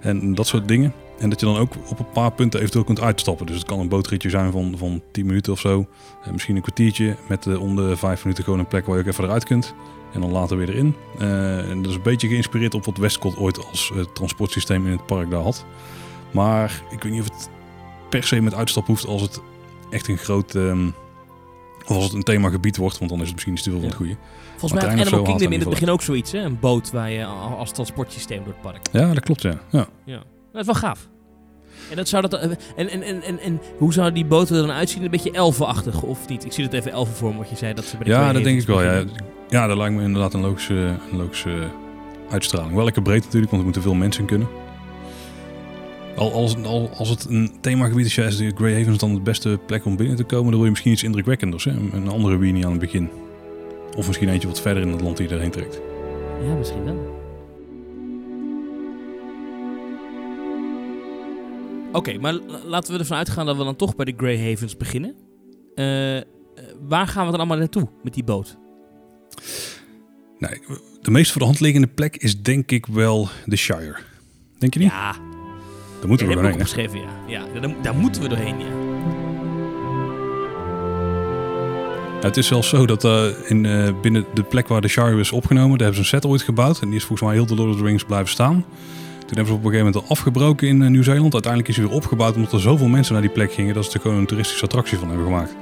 [0.00, 0.92] En dat soort dingen.
[1.20, 3.46] En dat je dan ook op een paar punten eventueel kunt uitstappen.
[3.46, 5.86] Dus het kan een bootritje zijn van, van 10 minuten of zo.
[6.24, 9.02] Eh, misschien een kwartiertje met eh, om de 5 minuten gewoon een plek waar je
[9.02, 9.74] ook even eruit kunt.
[10.12, 10.94] En dan later weer erin.
[11.18, 15.06] Eh, en dat is een beetje geïnspireerd op wat Westcott ooit als transportsysteem in het
[15.06, 15.64] park daar had.
[16.30, 17.50] Maar ik weet niet of het
[18.08, 19.40] per se met uitstap hoeft als het
[19.90, 20.54] echt een groot...
[20.54, 20.88] ehm,
[21.86, 23.88] of als het een themagebied wordt, want dan is het misschien niet te veel van
[23.88, 24.16] het goede.
[24.56, 26.38] Volgens mij had Animal Kingdom in het begin ook zoiets, hè?
[26.38, 28.86] Een boot waar je als transportsysteem door het park.
[28.92, 29.60] Ja, dat klopt, ja.
[29.70, 29.88] ja.
[30.04, 30.22] Ja.
[30.52, 31.08] Dat is wel gaaf.
[31.90, 34.66] En, dat zou dat, eh, en, en, en, en, en hoe zou die boten er
[34.66, 35.02] dan uitzien?
[35.02, 36.44] Een beetje elfenachtig, of niet?
[36.44, 38.32] Ik zie het even elfen voor me, wat je zei dat ze bij de Ja,
[38.32, 38.82] dat denk ik wel.
[38.82, 39.04] Ja.
[39.48, 41.68] ja, dat lijkt me inderdaad een logische, een logische
[42.30, 42.74] uitstraling.
[42.74, 44.48] Wel lekker breed natuurlijk, want er moeten veel mensen in kunnen.
[46.16, 49.20] Al, als, al, als het een themagebied is, ja, is de Grey Havens dan de
[49.20, 50.44] beste plek om binnen te komen.
[50.44, 51.64] Dan wil je misschien iets indrukwekkenders.
[51.64, 51.72] Hè?
[51.92, 53.10] Een andere weenie aan het begin.
[53.96, 55.80] Of misschien eentje wat verder in het land die je erheen trekt.
[56.46, 57.19] Ja, misschien wel.
[61.92, 62.32] Oké, maar
[62.64, 65.14] laten we ervan uitgaan dat we dan toch bij de Grey Havens beginnen.
[65.74, 66.24] Eh, eh,
[66.88, 68.58] waar gaan we dan allemaal naartoe met die boot?
[70.38, 70.60] Nee,
[71.00, 73.96] de meest voor de hand liggende plek is denk ik wel de Shire.
[74.58, 74.88] Denk je niet?
[74.90, 75.12] Ja,
[76.00, 76.88] Daar moeten ja, we dat heb ik doorheen.
[76.88, 77.44] ook opgeschreven, ja.
[77.54, 78.78] ja daar, daar moeten we doorheen, ja.
[82.20, 83.62] Het is zelfs zo dat eh, in,
[84.00, 86.80] binnen de plek waar de Shire is opgenomen, daar hebben ze een set ooit gebouwd.
[86.80, 88.64] En die is volgens mij heel de Lord of the Rings blijven staan.
[89.30, 91.32] Toen hebben ze op een gegeven moment al afgebroken in eh, Nieuw-Zeeland.
[91.32, 93.92] Uiteindelijk is hij weer opgebouwd omdat er zoveel mensen naar die plek gingen dat ze
[93.92, 95.54] er gewoon een toeristische attractie van hebben gemaakt.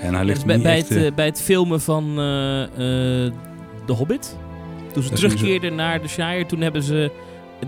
[0.00, 0.88] En hij ligt bij, bij, echt...
[0.88, 4.36] het, eh, eh, bij het filmen van The Hobbit,
[4.92, 7.10] toen ze terugkeerden naar de Shire, toen hebben ze...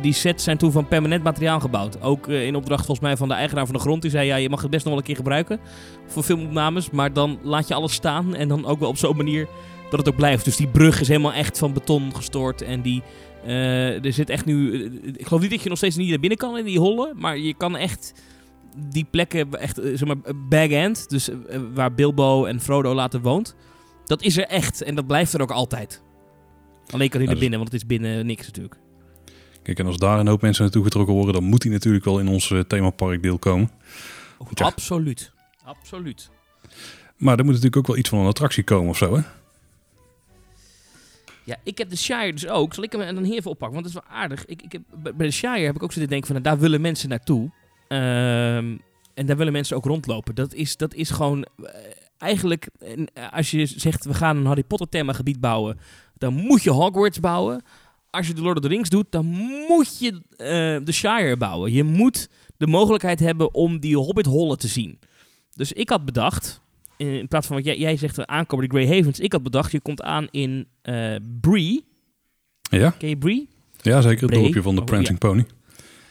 [0.00, 2.02] Die sets zijn toen van permanent materiaal gebouwd.
[2.02, 4.02] Ook in opdracht volgens mij van de eigenaar van de grond.
[4.02, 5.60] Die zei, ja, je mag het best nog wel een keer gebruiken
[6.06, 6.90] voor filmopnames.
[6.90, 8.34] Maar dan laat je alles staan.
[8.34, 9.48] En dan ook wel op zo'n manier
[9.90, 10.44] dat het ook blijft.
[10.44, 12.62] Dus die brug is helemaal echt van beton gestoord.
[12.62, 13.02] En die,
[13.46, 14.84] eh, er zit echt nu...
[14.84, 17.14] eh, ik geloof niet dat je nog steeds niet naar binnen kan in die hollen.
[17.18, 18.12] Maar je kan echt
[18.90, 21.08] die plekken, echt, eh, zeg maar, Bag End.
[21.08, 21.28] Dus
[21.74, 23.54] waar Bilbo en Frodo later woont.
[24.04, 24.82] Dat is er echt.
[24.82, 26.02] En dat blijft er ook altijd.
[26.90, 28.76] Alleen kan hij Ja, er dus- binnen, want het is binnen niks natuurlijk.
[29.62, 32.18] Kijk, en als daar een hoop mensen naartoe getrokken worden, dan moet hij natuurlijk wel
[32.18, 33.70] in ons eh, themapark deel komen.
[34.54, 34.64] Ja.
[34.64, 35.32] Absoluut.
[35.64, 36.30] Absoluut.
[37.16, 39.22] Maar er moet natuurlijk ook wel iets van een attractie komen of zo, hè?
[41.44, 42.74] Ja, ik heb de Shire dus ook.
[42.74, 43.82] Zal ik hem dan hier even oppakken?
[43.82, 44.46] Want dat is wel aardig.
[44.46, 44.82] Ik, ik heb,
[45.16, 46.42] bij de Shire heb ik ook zitten denken van...
[46.42, 47.50] nou, daar willen mensen naartoe.
[47.88, 48.76] Ehm,
[49.14, 50.34] en daar willen mensen ook rondlopen.
[50.34, 51.46] Dat is, dat is gewoon...
[51.62, 51.74] eh,
[52.18, 54.04] eigenlijk, eh, als je zegt...
[54.04, 55.78] we gaan een Harry Potter themagebied bouwen...
[56.18, 57.62] dan moet je Hogwarts bouwen.
[58.10, 59.06] Als je de Lord of the Rings doet...
[59.10, 59.26] dan
[59.68, 61.72] moet je eh, de Shire bouwen.
[61.72, 64.98] Je moet de mogelijkheid hebben om die Hobbit-hollen te zien.
[65.54, 66.60] Dus ik had bedacht...
[67.00, 69.20] In plaats van wat jij, jij zegt, aankomen de Grey Havens.
[69.20, 71.84] Ik had bedacht, je komt aan in eh Bree.
[72.70, 73.48] Ja, Ken je Bree?
[73.82, 74.28] ja zeker.
[74.28, 75.44] Het dorpje van de Oh, Prancing Pony.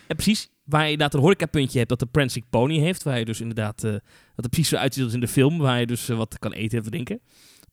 [0.07, 0.49] Ja, precies.
[0.63, 3.03] Waar je inderdaad een horecapuntje hebt dat de Prancing Pony heeft.
[3.03, 3.91] Waar je dus inderdaad, eh
[4.35, 5.57] dat er precies zo uitziet als in de film.
[5.57, 7.21] Waar je dus eh, wat kan eten en drinken.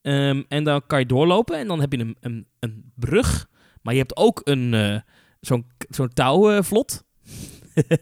[0.02, 3.48] Ehm, en dan kan je doorlopen en dan heb je een, een, een brug.
[3.83, 5.02] Maar je hebt ook een,
[5.40, 7.05] zo'n zo'n touwvlot.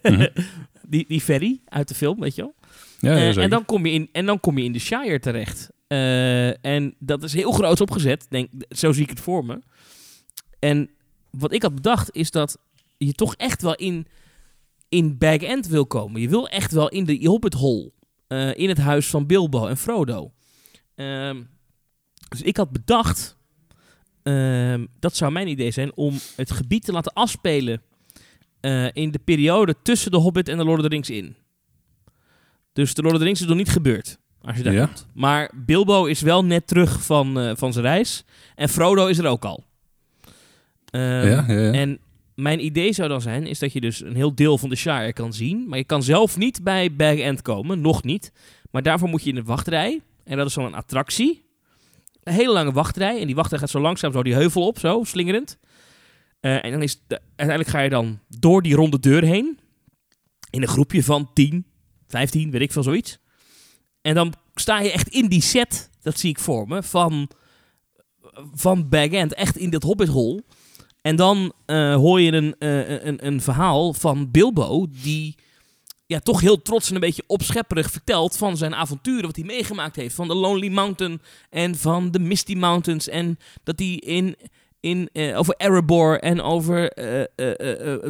[0.02, 0.26] Mhm.
[0.88, 2.54] die, die ferry uit de film, weet je wel.
[3.04, 5.18] Ja, ja Eh, en, dan kom je in, en dan kom je in de Shire
[5.18, 5.70] terecht.
[5.86, 8.26] Eh, en dat is heel groot opgezet.
[8.28, 9.60] Denk, zo zie ik het voor me.
[10.58, 10.90] En
[11.30, 12.58] wat ik had bedacht is dat
[12.96, 14.06] je toch echt wel in,
[14.88, 16.20] in Bag End wil komen.
[16.20, 17.92] Je wil echt wel in de Hobbit Hole.
[18.26, 20.32] eh, in het huis van Bilbo en Frodo.
[20.94, 21.42] Ehm,
[22.28, 23.36] dus ik had bedacht...
[24.22, 27.82] ehm, dat zou mijn idee zijn om het gebied te laten afspelen...
[28.92, 31.36] in de periode tussen de Hobbit en de Lord of the Rings in.
[32.74, 34.18] Dus de Lord of the Rings is nog niet gebeurd.
[34.42, 34.86] Als je daar Ja.
[34.86, 35.06] komt.
[35.14, 38.24] Maar Bilbo is wel net terug van, eh, van zijn reis.
[38.54, 39.64] En Frodo is er ook al.
[40.90, 41.72] Ehm, ja, ja.
[41.72, 41.98] En
[42.34, 45.12] mijn idee zou dan zijn, is dat je dus een heel deel van de Shire
[45.12, 45.68] kan zien.
[45.68, 48.32] Maar je kan zelf niet bij Bag End komen, nog niet.
[48.70, 50.00] Maar daarvoor moet je in de wachtrij.
[50.24, 51.42] En dat is dan een attractie.
[52.22, 53.20] Een hele lange wachtrij.
[53.20, 55.58] En die wachtrij gaat zo langzaam zo die heuvel op, zo, slingerend.
[56.40, 59.58] Eh, en dan is de- uiteindelijk ga je dan door die ronde deur heen.
[60.50, 61.66] In een groepje van 10,
[62.14, 63.18] 15, weet ik veel, zoiets.
[64.02, 67.30] En dan sta je echt in die set, dat zie ik voor me, van,
[68.54, 69.34] van Bag End.
[69.34, 70.42] Echt in dit Hobbit Hole.
[71.00, 75.34] En dan eh, hoor je een, eh, een, een verhaal van Bilbo, die
[76.06, 79.96] ja, toch heel trots en een beetje opschepperig vertelt van zijn avonturen, wat hij meegemaakt
[79.96, 80.14] heeft.
[80.14, 83.08] Van de Lonely Mountain en van de Misty Mountains.
[83.08, 84.36] En dat hij in,
[84.80, 86.94] in, eh, over Erebor en over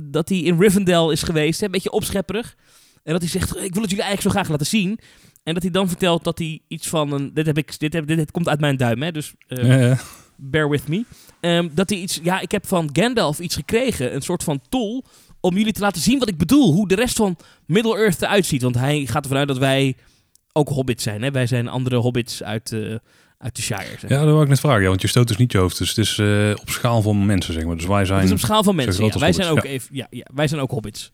[0.05, 1.62] dat hij in Rivendell is geweest.
[1.62, 2.57] Een beetje opschepperig.
[3.05, 4.99] En dat hij zegt, ik wil het jullie eigenlijk zo graag laten zien.
[5.43, 7.35] En dat hij dan vertelt dat hij iets van een...
[7.35, 9.77] Dit, heb ik, dit, heb, dit, dit komt uit mijn duim, hè, dus eh, ja,
[9.77, 9.99] ja.
[10.37, 11.05] bear with me.
[11.40, 12.21] Ehm, dat hij iets...
[12.23, 14.14] Ja, ik heb van Gandalf iets gekregen.
[14.14, 15.05] Een soort van tool
[15.40, 16.73] om jullie te laten zien wat ik bedoel.
[16.73, 17.37] Hoe de rest van
[17.67, 18.62] Middle-earth eruit ziet.
[18.62, 19.97] Want hij gaat ervan uit dat wij
[20.53, 21.23] ook hobbits zijn.
[21.23, 21.31] Hè?
[21.31, 22.95] Wij zijn andere hobbits uit, eh,
[23.38, 23.97] uit de Shire.
[23.99, 24.11] Zeg.
[24.11, 24.83] Ja, dat wou ik net vragen.
[24.83, 25.79] Ja, want je stoot dus niet je hoofd.
[25.79, 27.77] Dus het is eh, op schaal van mensen, zeg maar.
[27.77, 28.19] Dus wij zijn...
[28.19, 29.05] Het is op schaal van mensen.
[29.05, 29.19] Ja.
[29.19, 31.12] Wij, zijn ook even, ja, ja, wij zijn ook hobbits.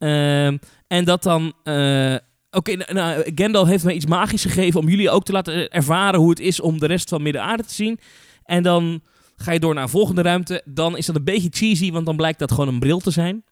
[0.00, 1.52] Ehm, en dat dan...
[1.62, 2.14] eh,
[2.52, 6.20] Oké, nou, nou, Gandalf heeft mij iets magisch gegeven om jullie ook te laten ervaren
[6.20, 7.98] hoe het is om de rest van Midden-Aarde te zien.
[8.44, 9.02] En dan
[9.36, 10.62] ga je door naar een volgende ruimte.
[10.64, 13.44] Dan is dat een beetje cheesy, want dan blijkt dat gewoon een bril te zijn.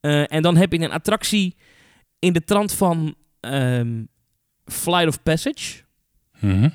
[0.00, 1.56] Eh, en dan heb je een attractie
[2.18, 4.02] in de trant van ehm,
[4.64, 5.82] Flight of Passage.
[6.38, 6.68] Mhm.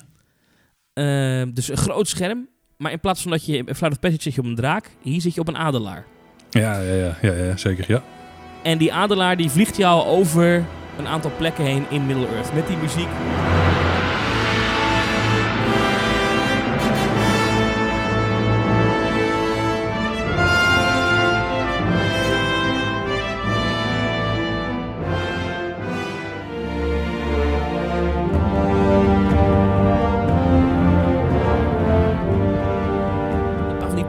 [0.94, 2.48] Ehm, dus een groot scherm.
[2.78, 4.90] Maar in plaats van dat je in Flight of Passage zit je op een draak,
[5.02, 6.06] hier zit je op een adelaar.
[6.50, 8.04] ja, ja, ja, ja, ja, zeker, ja.
[8.66, 10.66] En die adelaar die vliegt jou over
[10.98, 12.54] een aantal plekken heen in Middle-earth.
[12.54, 13.10] Met die muziek.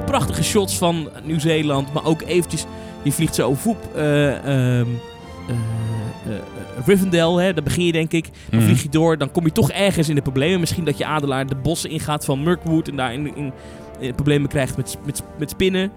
[0.06, 2.64] Prachtige shots van Nieuw-Zeeland, maar ook eventjes,
[3.06, 4.86] je vliegt zo voep, eh ehm,
[5.48, 5.54] eh,
[6.34, 6.40] eh,
[6.86, 8.28] Rivendell, hè, daar begin je denk ik.
[8.50, 8.68] Dan Mhm.
[8.68, 10.60] vlieg je door, dan kom je toch ergens in de problemen.
[10.60, 13.52] Misschien dat je adelaar de bossen ingaat van Mirkwood en daar in, in,
[14.00, 15.90] in problemen krijgt met, met, met spinnen.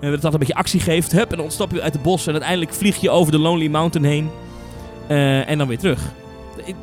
[0.00, 1.12] En dat dat een beetje actie geeft.
[1.12, 3.68] Hup, en dan ontstap je uit de bos en uiteindelijk vlieg je over de Lonely
[3.68, 4.28] Mountain heen.
[5.46, 6.00] En dan weer terug.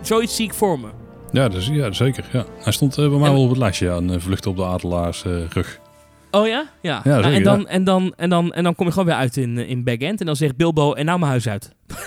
[0.02, 0.88] Zoiets zie ik voor me.
[1.32, 2.26] Ja, dus, ja zeker.
[2.32, 2.46] Ja.
[2.60, 4.66] Hij stond eh, bij mij En- wel op het lijstje, ja, eh, vlucht op de
[4.66, 5.80] adelaars rug.
[6.36, 6.70] Oh ja?
[6.82, 7.02] Ja.
[7.04, 7.66] Ja, Nou, en, dan, ja.
[7.66, 9.98] en, dan, en, dan, en dan kom je gewoon weer uit in, eh, in Bag
[9.98, 10.20] End.
[10.20, 11.72] En dan zegt Bilbo, en nou mijn huis uit.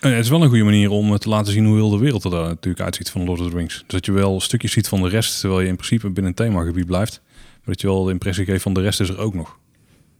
[0.00, 1.98] En het is wel een goede manier om eh, te laten zien hoe heel de
[1.98, 3.74] wereld er daar natuurlijk uitziet van Lord of the Rings.
[3.74, 6.34] Dus dat je wel stukjes ziet van de rest, terwijl je in principe binnen een
[6.34, 7.20] themagebied blijft.
[7.24, 9.58] Maar dat je wel de impressie geeft van de rest is er ook nog.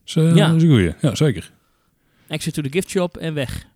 [0.04, 0.46] Dus eh, Ja.
[0.46, 0.92] dat is een goeie.
[1.00, 1.50] Ja, zeker.
[2.28, 3.66] Exit to the gift shop en weg.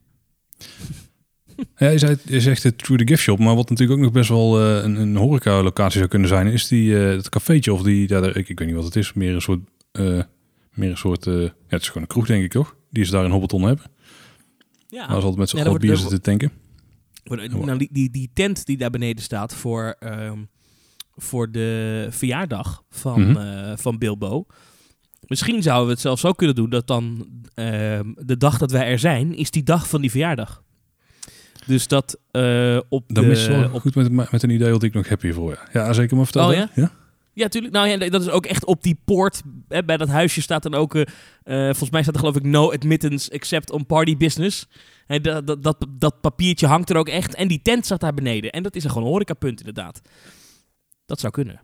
[1.76, 4.12] Ja, je, zei, je zegt het Through the Gift Shop, maar wat natuurlijk ook nog
[4.14, 7.82] best wel eh, een, een horeca-locatie zou kunnen zijn, is die, eh het cafeetje of
[7.82, 9.60] die, ja, daar- ik, ik weet niet wat het is, meer een soort,
[9.92, 10.20] eh,
[10.74, 12.76] meer een soort, ja, het is gewoon een kroeg denk ik toch?
[12.90, 13.84] Die ze daar in Hobbiton hebben.
[14.88, 14.98] Ja.
[14.98, 16.52] Waar ze altijd met z'n Ja, allen bier zitten tanken.
[17.24, 20.38] Nou, die, die, die tent die daar beneden staat voor, ehm,
[21.16, 23.76] voor de verjaardag van, Mhm.
[23.76, 24.46] van Bilbo.
[25.26, 28.86] Misschien zouden we het zelfs zo kunnen doen dat dan ehm, de dag dat wij
[28.86, 30.62] er zijn, is die dag van die verjaardag.
[31.66, 33.30] Dus dat eh, op Dan de...
[33.30, 35.50] is het wel op, goed met, met een idee wat ik nog heb hiervoor.
[35.72, 36.48] Ja, ja zeker maar vertel.
[36.48, 36.90] Oh, ja?
[37.32, 37.74] ja, tuurlijk.
[37.74, 39.42] Nou ja, dat is ook echt op die poort.
[39.68, 40.94] Hè, bij dat huisje staat dan ook...
[40.94, 41.02] eh,
[41.42, 44.66] eh, volgens mij staat er geloof ik no admittance except on party business.
[45.06, 47.34] Hè, dat, dat, dat, dat papiertje hangt er ook echt.
[47.34, 48.50] En die tent staat daar beneden.
[48.50, 50.00] En dat is een gewoon horecapunt inderdaad.
[51.06, 51.60] Dat zou kunnen.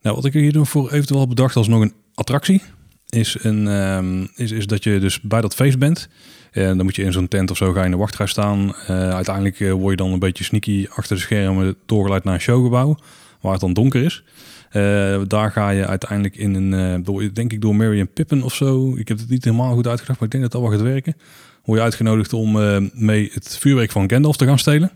[0.00, 2.62] Nou, wat ik hier nog voor eventueel bedacht als nog een attractie,
[3.08, 6.08] is, een, ehm, is, is dat je dus bij dat feest bent.
[6.56, 8.74] En dan moet je in zo'n tent of zo ga je in de wachtrij staan.
[8.86, 12.40] Eh, uiteindelijk eh, word je dan een beetje sneaky achter de schermen doorgeleid naar een
[12.40, 12.98] showgebouw,
[13.40, 14.22] waar het dan donker is.
[14.70, 18.42] Eh, daar ga je uiteindelijk in een, eh, door, denk ik door Mary en Pippin
[18.42, 18.96] of zo.
[18.96, 21.16] Ik heb het niet helemaal goed uitgedacht, maar ik denk dat dat wel gaat werken.
[21.64, 24.90] Word je uitgenodigd om eh, mee het vuurwerk van Gandalf te gaan stelen.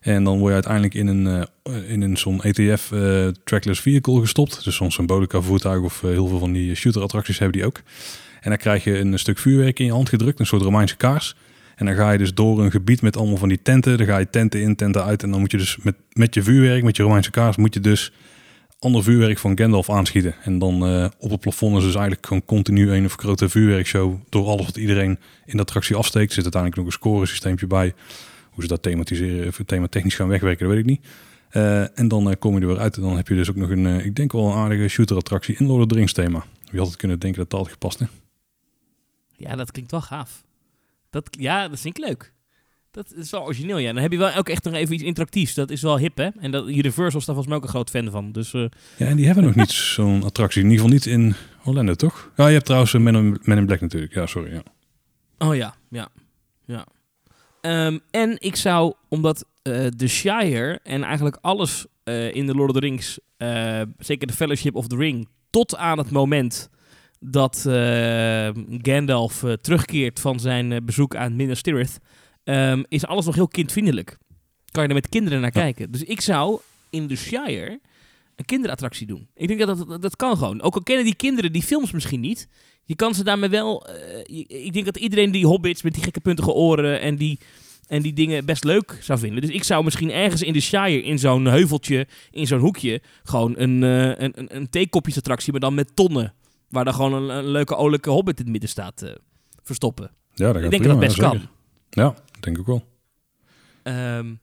[0.00, 4.20] En dan word je uiteindelijk in een, eh, in een zo'n ETF eh, trackless vehicle
[4.20, 4.64] gestopt.
[4.64, 7.80] Dus zo'n symbolica voertuig of eh, heel veel van die shooter attracties hebben die ook.
[8.40, 11.36] En dan krijg je een stuk vuurwerk in je hand gedrukt, een soort Romeinse kaars.
[11.76, 13.98] En dan ga je dus door een gebied met allemaal van die tenten.
[13.98, 15.22] Dan ga je tenten in, tenten uit.
[15.22, 17.80] En dan moet je dus met, met je vuurwerk, met je Romeinse kaars, moet je
[17.80, 18.12] dus
[18.80, 20.34] ander vuurwerk van Gandalf aanschieten.
[20.42, 24.14] En dan eh, op het plafond is dus eigenlijk gewoon continu een vergrote vuurwerkshow.
[24.28, 26.28] Door alles wat iedereen in de attractie afsteekt.
[26.28, 27.94] Er zit uiteindelijk nog een scoresysteempje bij.
[28.50, 31.06] Hoe ze dat thematiseren, of thema technisch gaan wegwerken, dat weet ik niet.
[31.50, 32.96] Eh, en dan eh, kom je er weer uit.
[32.96, 35.56] En dan heb je dus ook nog een, ik denk wel een aardige shooter attractie
[35.58, 36.44] in Lord of thema.
[36.70, 38.06] Wie had het kunnen denken dat dat had gepast, hè?
[39.40, 40.42] Ja, dat klinkt wel gaaf.
[41.10, 42.32] Dat, ja, dat vind ik leuk.
[42.90, 43.92] Dat is wel origineel, ja.
[43.92, 45.54] Dan heb je wel ook echt nog even iets interactiefs.
[45.54, 46.28] Dat is wel hip, hè?
[46.38, 48.32] En dat, Universal is daar volgens mij ook een groot fan van.
[48.32, 48.64] Dus eh,
[48.96, 50.62] Ja, en die hebben nog niet zo'n attractie.
[50.62, 52.30] In ieder geval niet in Orlando, toch?
[52.36, 54.14] Ja, je hebt trouwens eh, Men in, Men in Black natuurlijk.
[54.14, 54.52] Ja, sorry.
[54.52, 54.62] Ja.
[55.38, 56.08] Oh ja, ja.
[56.64, 56.86] ja.
[57.60, 61.86] Ehm, en ik zou, omdat eh de Shire en eigenlijk alles
[62.32, 63.18] in de Lord of the Rings,
[63.98, 66.70] zeker de Fellowship of the Ring, tot aan het moment
[67.20, 68.48] dat eh,
[68.82, 71.98] Gandalf eh, terugkeert van zijn eh, bezoek aan Minas Tirith,
[72.44, 74.18] ehm, is alles nog heel kindvriendelijk.
[74.70, 75.60] Kan je er met kinderen naar Ja.
[75.60, 75.90] kijken.
[75.90, 77.80] Dus ik zou in de Shire
[78.36, 79.28] een kinderattractie doen.
[79.34, 80.62] Ik denk dat dat, dat kan gewoon.
[80.62, 82.48] Ook al kennen die kinderen die films misschien niet,
[82.84, 83.86] je kan ze daarmee wel.
[83.86, 87.38] eh, je- ik denk dat iedereen die hobbits met die gekke puntige oren en die,
[87.86, 89.40] en die dingen best leuk zou vinden.
[89.40, 93.54] Dus ik zou misschien ergens in de Shire, in zo'n heuveltje, in zo'n hoekje, gewoon
[93.58, 96.34] een, eh een, een, een theekopjesattractie, maar dan met tonnen.
[96.70, 99.14] Waar dan gewoon een, een leuke olijke hobbit in het midden staat eh,
[99.62, 100.10] verstoppen.
[100.34, 101.48] Ja, dat ik denk prima, dat dat best kan.
[101.90, 102.84] Ja, denk ik wel.
[103.82, 104.34] Ehm,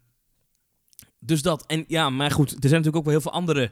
[1.19, 1.65] dus dat.
[1.65, 3.71] En ja, maar goed, er zijn natuurlijk ook wel heel veel andere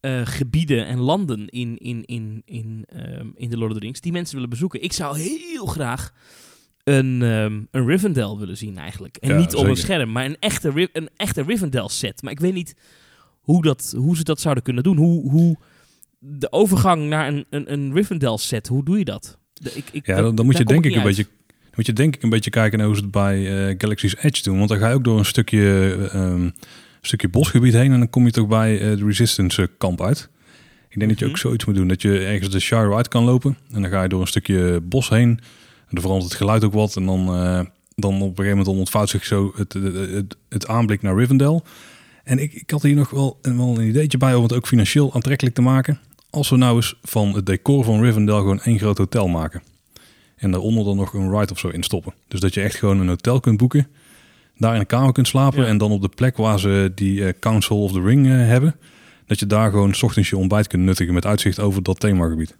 [0.00, 4.00] eh, gebieden en landen in, in, in, in, ehm, in de Lord of the Rings
[4.00, 4.82] die mensen willen bezoeken.
[4.82, 6.12] Ik zou heel graag
[6.84, 9.16] een, ehm, een Rivendell willen zien eigenlijk.
[9.16, 12.22] En Ja, niet op een scherm, maar een echte, een echte Rivendell set.
[12.22, 12.74] Maar ik weet niet
[13.40, 14.96] hoe, dat, hoe ze dat zouden kunnen doen.
[14.96, 15.56] Hoe, hoe
[16.18, 19.38] de overgang naar een, een, een Rivendell set, hoe doe je dat?
[19.52, 21.26] De- ik, ik, Ja, dan, dan moet je denk ik een beetje...
[21.74, 24.42] Moet je denk ik een beetje kijken naar hoe ze het bij eh, Galaxy's Edge
[24.42, 24.56] doen.
[24.56, 26.50] Want dan ga je ook door een stukje, ehm,
[27.00, 27.92] stukje bosgebied heen.
[27.92, 30.28] En dan kom je toch bij eh, de Resistance eh, kamp uit.
[30.88, 31.34] Ik denk dat je Mhm.
[31.34, 31.88] ook zoiets moet doen.
[31.88, 33.56] Dat je ergens de Shire uit kan lopen.
[33.72, 35.28] En dan ga je door een stukje bos heen.
[35.28, 35.38] En
[35.90, 36.96] dan verandert het geluid ook wat.
[36.96, 37.60] En dan, eh,
[37.94, 41.60] dan op een gegeven moment ontvouwt zich zo het, het, het, het aanblik naar Rivendell.
[42.26, 45.14] En ik, ik had hier nog wel, wel een ideetje bij om het ook financieel
[45.14, 46.00] aantrekkelijk te maken.
[46.30, 49.62] Als we nou eens van het decor van Rivendell gewoon één groot hotel maken.
[50.36, 52.14] En daaronder dan nog een ride of zo in stoppen.
[52.28, 53.88] Dus dat je echt gewoon een hotel kunt boeken.
[54.56, 55.62] Daar in een kamer kunt slapen.
[55.62, 55.68] Ja.
[55.68, 58.76] En dan op de plek waar ze die eh, Council of the Ring eh, hebben.
[59.26, 62.56] Dat je daar gewoon 's ochtends je ontbijt kunt nuttigen met uitzicht over dat themagebied.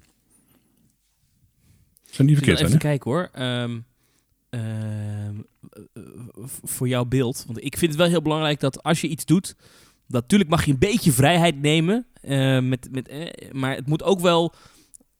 [2.11, 2.88] Zou niet verkeerd zijn, even hè?
[2.88, 3.31] kijken hoor.
[3.33, 3.86] V-
[6.64, 7.45] voor jouw beeld.
[7.47, 9.55] Want ik vind het wel heel belangrijk dat als je iets doet.
[10.09, 12.07] Dat, natuurlijk mag je een beetje vrijheid nemen.
[12.21, 14.53] eh, met, met, eh, maar het moet ook wel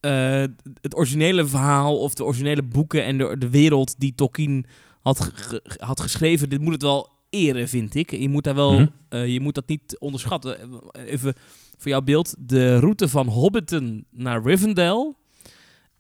[0.01, 0.45] eh,
[0.81, 4.67] het originele verhaal of de originele boeken en de, de wereld die Tolkien
[5.01, 6.49] had, ge- had geschreven.
[6.49, 8.11] Dit moet het wel eren, vind ik.
[8.11, 8.87] Je moet, daar wel, Mhm.
[9.09, 10.81] eh, je moet dat niet onderschatten.
[10.93, 11.35] Even
[11.79, 12.35] voor jouw beeld.
[12.39, 15.15] De route van Hobbiton naar Rivendell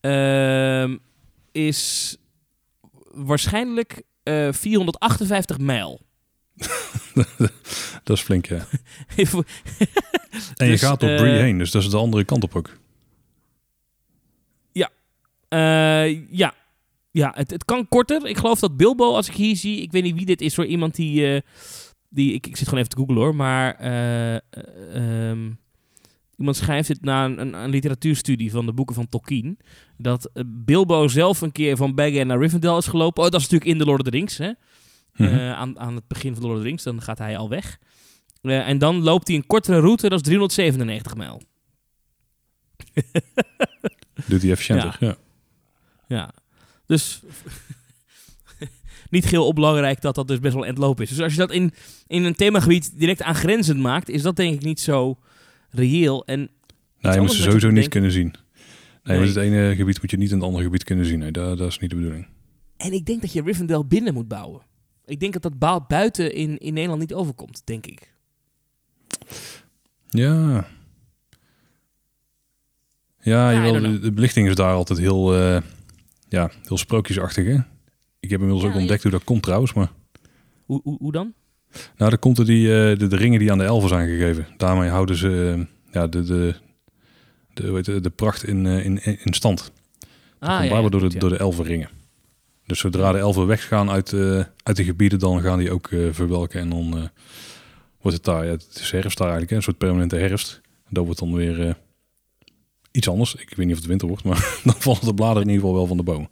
[0.00, 0.96] ehm,
[1.52, 2.16] is
[3.16, 6.00] waarschijnlijk eh 458 mijl.
[8.04, 8.66] Dat is flink, ja.
[9.16, 9.44] Even-
[10.56, 12.56] En je Dus, gaat op eh, Bree heen, dus dat is de andere kant op
[12.56, 12.78] ook.
[15.48, 16.54] Eh, ja,
[17.10, 18.26] ja het, het kan korter.
[18.26, 20.66] Ik geloof dat Bilbo, als ik hier zie, ik weet niet wie dit is hoor,
[20.66, 21.42] iemand die,
[22.08, 24.40] die ik, ik zit gewoon even te googlen hoor, maar eh, eh,
[25.30, 25.50] ehm,
[26.36, 29.58] iemand schrijft dit na een, een, literatuurstudie van de boeken van Tolkien,
[29.96, 33.24] dat eh, Bilbo zelf een keer van Bag End naar Rivendell is gelopen.
[33.24, 34.50] Oh, dat is natuurlijk in The Lord of the Rings, hè?
[35.16, 35.34] Mhm.
[35.34, 37.48] Eh, aan, aan het begin van The Lord of the Rings, dan gaat hij al
[37.48, 37.78] weg.
[38.40, 41.42] Eh, en dan loopt hij een kortere route, dat is 397 mijl.
[44.26, 45.16] Doet hij efficiënter, ja.
[46.08, 46.32] Ja,
[46.86, 47.22] dus
[49.10, 51.08] niet heel onbelangrijk dat dat dus best wel endloop is.
[51.08, 51.72] Dus als je dat in,
[52.06, 55.18] in een themagebied direct aangrenzend maakt, is dat denk ik niet zo
[55.78, 56.24] reëel.
[56.24, 56.50] En
[57.00, 58.34] Nee, je moet ze sowieso niet kunnen zien.
[59.02, 59.26] Nee, Nee.
[59.26, 61.18] het ene gebied moet je niet in het andere gebied kunnen zien.
[61.18, 62.26] Nee, dat, dat is niet de bedoeling.
[62.76, 64.62] En ik denk dat je Rivendell binnen moet bouwen.
[65.04, 68.12] Ik denk dat dat bouw buiten in, in Nederland niet overkomt, denk ik.
[70.08, 70.66] Ja.
[73.20, 75.62] Ja, I jawel, don't de, belichting is daar altijd heel, eh,
[76.28, 77.58] ja, heel sprookjesachtig, hè?
[78.20, 79.92] Ik heb inmiddels Ja, ook ontdekt hoe dat komt trouwens, maar...
[80.64, 81.34] Hoe, hoe, hoe dan?
[81.96, 84.46] Nou, dan komt er die, eh, de, de ringen die aan de elfen zijn gegeven.
[84.56, 86.54] Daarmee houden ze eh, ja, de, de,
[87.54, 89.72] de, weet je, de pracht in, eh, in, in stand.
[90.38, 91.18] Dat Ah, komt ja, door, de, ja.
[91.18, 91.88] door de elfenringen.
[92.66, 94.12] Dus zodra de elfen weggaan uit,
[94.62, 96.60] uit de gebieden, dan gaan die ook verwelken.
[96.60, 97.10] En dan
[98.00, 100.60] wordt het daar, ja, het is herfst daar eigenlijk, hè, een soort permanente herfst.
[100.62, 101.76] En dat wordt dan weer
[102.90, 103.34] iets anders.
[103.34, 105.76] Ik weet niet of het winter wordt, maar dan vallen de bladeren in ieder geval
[105.76, 106.30] wel van de bomen.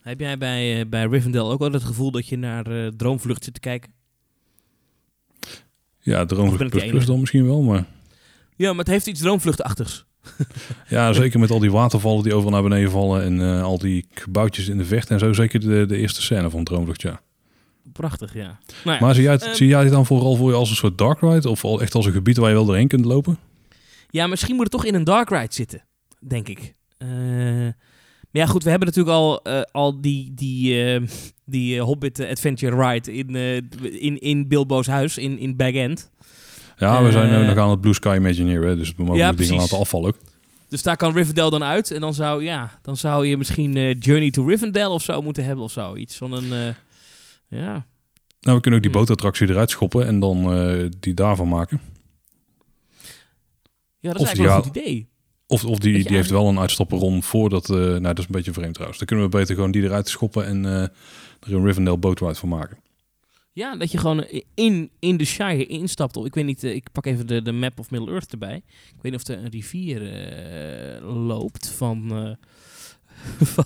[0.00, 3.60] Heb jij bij, bij Rivendell ook wel het gevoel dat je naar Droomvlucht zit te
[3.60, 3.92] kijken?
[6.00, 7.84] Ja, Droomvlucht plus dan misschien wel, maar...
[8.56, 10.04] Ja, maar het heeft iets Droomvluchtachtigs.
[10.88, 14.06] Ja, zeker met al die watervallen die overal naar beneden vallen en eh, al die
[14.14, 15.32] gebouwtjes in de vecht en zo.
[15.32, 17.20] Zeker de, de eerste scène van Droomvlucht, ja.
[17.92, 18.58] Prachtig, ja.
[18.84, 19.54] Nou ja, Maar zie jij, het, Ehm.
[19.54, 21.48] zie jij het dan vooral voor je als een soort dark ride?
[21.48, 23.38] Of al echt als een gebied waar je wel doorheen kunt lopen?
[24.10, 25.84] Ja, misschien moet het toch in een dark ride zitten,
[26.26, 26.74] denk ik.
[26.98, 27.08] Eh,
[28.32, 31.02] maar ja, goed, we hebben natuurlijk al, eh, al die, die, eh,
[31.44, 33.34] die eh, Hobbit Adventure Ride in,
[34.00, 36.10] in, in Bilbo's huis, in, in Bag End.
[36.76, 39.32] Ja, we zijn nu nog aan het Blue Sky Imagineer, hè, dus we mogen Ja,
[39.32, 40.18] dingen laten afvallen ook.
[40.68, 41.90] Dus daar kan Rivendell dan uit.
[41.90, 45.64] En dan zou, ja, dan zou je misschien Journey to Rivendell of zo moeten hebben
[45.64, 45.96] of zo.
[45.96, 46.74] Iets van een,
[47.48, 47.86] ja.
[48.40, 49.00] Nou, we kunnen ook die Hmm.
[49.00, 51.80] bootattractie eruit schoppen en dan die daarvan maken.
[54.00, 55.08] Ja, dat is Of eigenlijk wel een goed idee.
[55.50, 57.70] Of, of die, die heeft wel een uitstapperon voordat...
[57.70, 58.98] eh nou, dat is een beetje vreemd trouwens.
[58.98, 62.48] Dan kunnen we beter gewoon die eruit schoppen en eh, er een Rivendell bootride van
[62.48, 62.78] maken.
[63.52, 66.16] Ja, dat je gewoon in, in de Shire instapt.
[66.16, 68.56] Of, ik weet niet, eh, ik pak even de, de map of Middle-earth erbij.
[68.66, 70.00] Ik weet niet of er een rivier
[71.02, 72.34] loopt van, eh,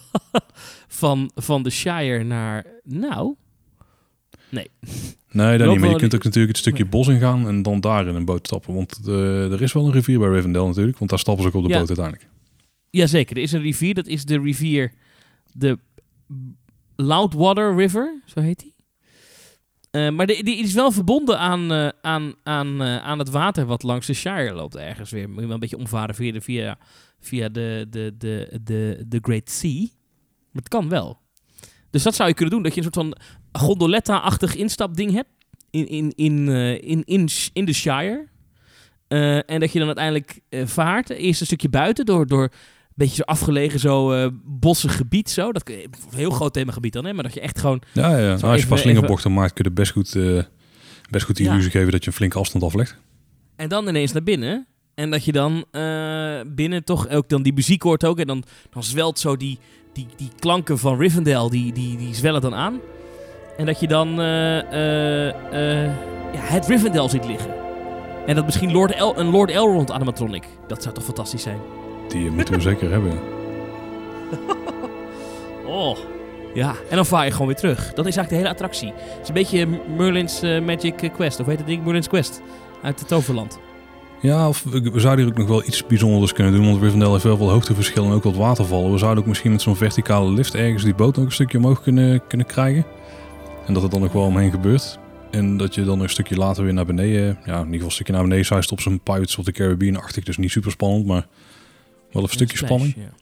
[0.88, 2.66] van, van de Shire naar...
[2.84, 3.36] Nou,
[4.52, 4.70] Nee,
[5.32, 5.80] dat Loopt niet.
[5.80, 8.46] Maar je kunt ook natuurlijk het stukje bos ingaan en dan daar in een boot
[8.46, 8.74] stappen.
[8.74, 10.98] Want eh, er is wel een rivier bij Rivendell natuurlijk.
[10.98, 11.78] Want daar stappen ze ook op de Ja.
[11.78, 12.28] boot uiteindelijk.
[12.90, 13.36] jazeker.
[13.36, 13.94] Er is een rivier.
[13.94, 14.92] Dat is de rivier...
[15.52, 15.78] De
[16.96, 18.74] Loudwater River, zo heet die.
[19.90, 23.82] Eh, maar die, die is wel verbonden aan, eh, aan, aan, aan het water wat
[23.82, 25.28] langs de Shire loopt ergens weer.
[25.28, 26.78] Moet je wel een beetje omvaren via de, via,
[27.20, 29.80] via de, de, de, de, de Great Sea.
[30.52, 31.18] Maar het kan wel.
[31.90, 32.62] Dus dat zou je kunnen doen.
[32.62, 33.16] Dat je een soort van
[33.52, 35.28] gondoletta-achtig instapding hebt.
[35.70, 38.26] In, in, in, eh, in, in, in de Shire.
[39.08, 41.10] Eh, en dat je dan uiteindelijk eh, vaart.
[41.10, 42.26] Eerst een stukje buiten door...
[42.26, 45.30] door een beetje zo afgelegen, zo bossig gebied.
[45.30, 45.52] Zo.
[45.52, 47.12] Dat, een heel groot themagebied dan, hè?
[47.12, 48.16] Maar dat je echt gewoon Ja, ja.
[48.16, 50.12] Nou, als je even- pas slingerbochten maakt, kun je best goed,
[51.10, 51.52] best goed de Ja.
[51.52, 52.96] illusie geven dat je een flinke afstand aflegt.
[53.56, 54.66] En dan ineens naar binnen.
[54.94, 55.64] En dat je dan
[56.54, 58.18] binnen toch ook dan die muziek hoort ook.
[58.18, 59.58] En dan, dan zwelt zo die,
[59.92, 62.80] die, die klanken van Rivendell, die, die, die zwellen dan aan.
[63.56, 65.90] En dat je dan eh, eh, eh,
[66.32, 67.50] ja, het Rivendell ziet liggen.
[68.26, 70.44] En dat misschien Lord El een Lord Elrond animatronic.
[70.66, 71.58] Dat zou toch fantastisch zijn?
[72.08, 73.12] Die moeten we zeker hebben.
[75.66, 75.96] Oh.
[76.54, 77.78] Ja, en dan vaar je gewoon weer terug.
[77.78, 78.88] Dat is eigenlijk de hele attractie.
[78.88, 81.40] Het is een beetje Merlin's Magic Quest.
[81.40, 81.84] Of heet het ding?
[81.84, 82.42] Merlin's Quest.
[82.82, 83.58] Uit het Toverland.
[84.20, 86.64] Ja, of we, we zouden hier ook nog wel iets bijzonders kunnen doen.
[86.64, 88.92] Want Rivendell heeft wel veel hoogteverschillen en ook wat watervallen.
[88.92, 91.82] We zouden ook misschien met zo'n verticale lift ergens die boot nog een stukje omhoog
[91.82, 92.84] kunnen, kunnen krijgen.
[93.66, 94.98] En dat het dan nog wel omheen gebeurt.
[95.30, 97.38] En dat je dan een stukje later weer naar beneden...
[97.44, 100.24] Ja, in ieder geval een stukje naar beneden zuist op zijn Pirates of the Caribbean-achtig.
[100.24, 101.26] Dus niet super spannend, maar
[102.12, 102.94] wel een stukje Splash, spanning.
[102.96, 103.20] ja.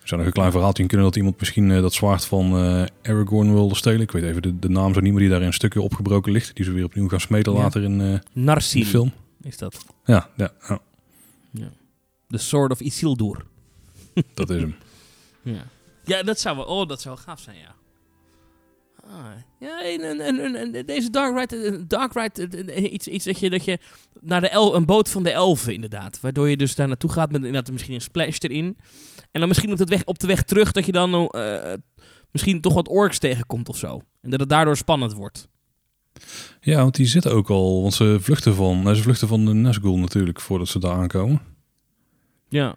[0.00, 2.56] Er zou nog een klein verhaaltje in kunnen dat iemand misschien eh, dat zwaard van
[2.56, 4.00] eh Aragorn wilde stelen.
[4.00, 6.56] Ik weet even de, de naam zo niet, maar die daar in stukken opgebroken ligt.
[6.56, 7.58] Die ze weer opnieuw gaan smeden Ja.
[7.58, 9.12] later in, in Narsil de film.
[9.42, 9.84] is dat.
[10.04, 11.70] Ja, ja, ja,
[12.28, 13.44] The Sword of Isildur.
[14.34, 14.74] dat is hem.
[15.42, 15.64] Ja,
[16.04, 17.74] ja dat, zou wel, oh, dat zou wel gaaf zijn, ja.
[19.10, 23.24] Ah, ja, en, en, en, deze Dark Ride, eh, Dark Ride eh, eh, iets, iets
[23.24, 23.78] dat je, dat je
[24.20, 26.20] naar de el, een boot van de elfen inderdaad.
[26.20, 28.76] Waardoor je dus daar naartoe gaat met inderdaad misschien een splash erin.
[29.30, 31.30] En dan misschien op, het weg, op de weg terug dat je dan
[32.30, 34.00] misschien toch wat orks tegenkomt of zo.
[34.20, 35.48] En dat het daardoor spannend wordt.
[36.60, 39.98] Ja, want die zitten ook al, want ze vluchten van, ze vluchten van de Nazgul
[39.98, 41.40] natuurlijk voordat ze daar aankomen.
[42.48, 42.76] Ja.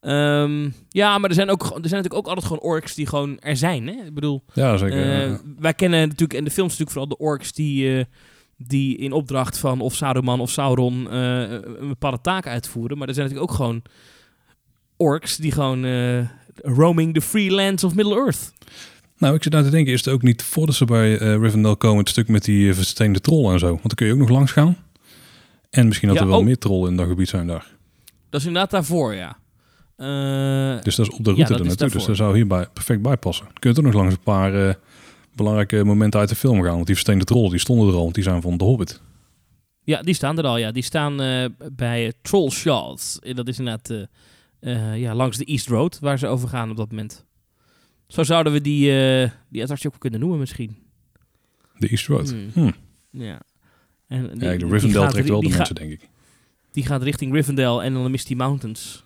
[0.00, 3.38] Ehm, ja, maar er zijn, ook, er zijn natuurlijk ook altijd gewoon orks die gewoon
[3.38, 3.86] er zijn.
[3.86, 4.04] Hè?
[4.06, 5.02] Ik bedoel, Ja, zeker.
[5.02, 8.04] Eh, ja, wij kennen natuurlijk in de films natuurlijk vooral de orks die, eh,
[8.56, 12.98] die in opdracht van of Saruman of Sauron eh, een bepaalde taak uitvoeren.
[12.98, 13.82] Maar er zijn natuurlijk ook gewoon
[14.96, 15.84] orks die gewoon
[16.54, 18.52] roaming the free lands of Middle-earth.
[19.20, 21.76] Nou, ik zit nou te denken, is het ook niet voordat ze bij eh, Rivendell
[21.76, 23.66] komen het stuk met die uh, versteende trollen en zo?
[23.66, 24.76] Want dan kun je ook nog langs gaan.
[25.70, 26.44] En misschien dat Ja, er wel oh.
[26.44, 27.66] meer trollen in dat gebied zijn daar.
[28.30, 29.38] Dat is inderdaad daarvoor, ja.
[30.00, 31.96] Eh, Dus dat is op de Ja, route dat er is naartoe.
[31.98, 33.46] Dus daar zou hierbij perfect bij passen.
[33.58, 34.74] Kun je toch nog langs een paar eh,
[35.34, 36.74] belangrijke momenten uit de film gaan.
[36.74, 39.00] Want die versteende trollen, die stonden er al, want die zijn van The Hobbit.
[39.84, 40.70] ja, die staan er al, ja.
[40.72, 43.18] Die staan eh, bij uh, Trollshaws.
[43.18, 44.08] Eh, Dat is inderdaad
[44.96, 47.24] ja, langs de East Road, waar ze over gaan op dat moment.
[48.06, 48.84] Zo zouden we die,
[49.48, 50.76] die attractie ook kunnen noemen misschien.
[51.78, 52.30] De East Road.
[52.30, 52.50] Hmm.
[52.52, 52.70] Hm.
[53.22, 53.40] Ja.
[54.08, 56.08] En die- Ja, de Rivendell trekt wel de die mensen, denk ik.
[56.72, 59.04] Die gaat richting Rivendell en dan de Misty Mountains.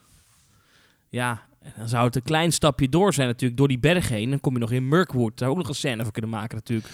[1.15, 4.31] Ja, en dan zou het een klein stapje door zijn natuurlijk, door die berg heen.
[4.31, 5.39] Dan kom je nog in Mirkwood.
[5.39, 6.89] Daar ook nog een scène voor kunnen maken natuurlijk.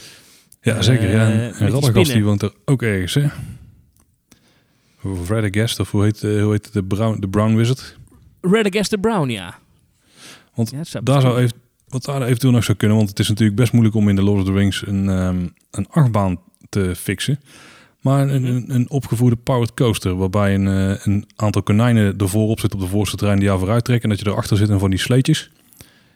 [0.61, 1.11] Ja, zeker.
[1.11, 1.31] Ja.
[1.31, 3.27] Eh, En, met en die die woont er ook ergens, hè?
[5.29, 7.97] Radagast, of hoe heet, eh, hoe heet de Brown, de Brown Wizard?
[8.41, 9.59] Radagast Brown, ja.
[10.55, 11.57] Want Ja, dat zou Daar zou even,
[11.89, 14.23] wat daar eventueel nog zou kunnen, want het is natuurlijk best moeilijk om in de
[14.23, 17.41] Lord of the Rings een, ehm, een achtbaan te fixen.
[18.01, 22.61] Maar een, een, een opgevoerde powered coaster, waarbij een, eh, een aantal konijnen ervoor op
[22.61, 24.79] zit op de voorste trein die jou vooruit trekken en dat je erachter zit en
[24.79, 25.51] van die sleetjes.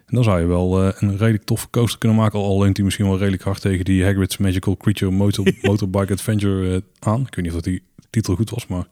[0.07, 2.85] En dan zou je wel eh, een redelijk toffe coaster kunnen maken, al leunt hij
[2.85, 7.21] misschien wel redelijk hard tegen die Hagrid's Magical Creature Motor, Motorbike Adventure eh, aan.
[7.21, 8.87] Ik weet niet of dat die titel goed was, maar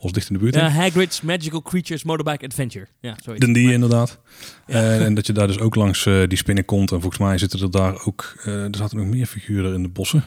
[0.00, 0.54] was dicht in de buurt.
[0.54, 0.68] Ja.
[0.68, 2.86] Hagrid's Magical Creatures Motorbike Adventure.
[3.00, 3.44] Ja, zoiets.
[3.44, 4.18] Dan die inderdaad.
[4.66, 4.98] Ja.
[4.98, 6.92] En dat je daar dus ook langs die spinnen komt.
[6.92, 8.34] En volgens mij zitten er daar ook...
[8.44, 10.24] er zaten nog meer figuren in de bossen.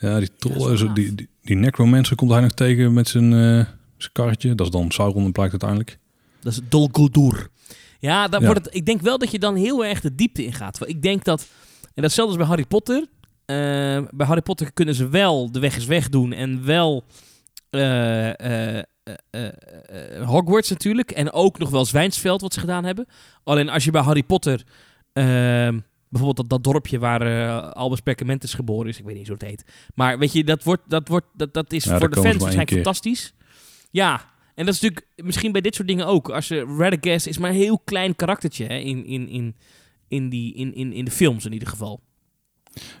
[0.00, 3.64] Ja, die trollen, die, die, die necromancer komt hij nog tegen met zijn, eh,
[3.96, 4.54] zijn karretje.
[4.54, 5.98] Dat is dan Sauron, blijkt uiteindelijk.
[6.40, 7.48] Dat is Dol Guldur.
[7.98, 8.46] Ja, dan Ja.
[8.46, 10.78] Wordt het, ik denk wel dat je dan heel erg de diepte in gaat.
[10.78, 11.46] Want ik denk dat,
[11.94, 13.06] en datzelfde is bij Harry Potter.
[13.44, 13.56] Eh,
[14.10, 17.04] bij Harry Potter kunnen ze wel de weg is weg doen en wel
[17.70, 18.30] eh,
[20.24, 21.10] Hogwarts natuurlijk.
[21.10, 23.06] En ook nog wel Zwijnsveld wat ze gedaan hebben.
[23.44, 24.62] Alleen als je bij Harry Potter,
[25.12, 25.78] ehm,
[26.10, 29.46] bijvoorbeeld dat, dat dorpje waar eh, Albus Perkamentus geboren is, ik weet niet hoe het
[29.48, 29.64] heet.
[29.94, 32.70] Maar weet je, dat, wordt, dat, wordt, dat, dat is Ja, voor de fans waarschijnlijk
[32.70, 33.32] fantastisch.
[33.90, 36.28] Ja, en dat is natuurlijk misschien bij dit soort dingen ook.
[36.30, 39.56] Als je Radagast is maar een heel klein karaktertje hè, in, in, in,
[40.08, 42.00] in, die, in, in, in de films in ieder geval.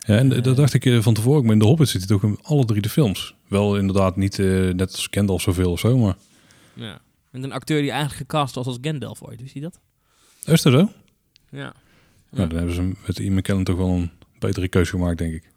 [0.06, 0.42] Ja, en Eh.
[0.42, 1.42] dat dacht ik eh, van tevoren.
[1.44, 3.34] Maar in de Hobbit zit hij toch in alle drie de films.
[3.48, 6.16] Wel inderdaad niet eh, net als Gandalf zoveel of zo, maar...
[6.74, 7.00] Ja.
[7.30, 9.80] En een acteur die eigenlijk gecast was als Gandalf ooit, wist je dat?
[10.44, 10.90] Is dat zo?
[11.50, 11.74] Ja.
[12.30, 15.50] Nou, dan hebben ze met Ian McKellen toch wel een betere keuze gemaakt, denk ik.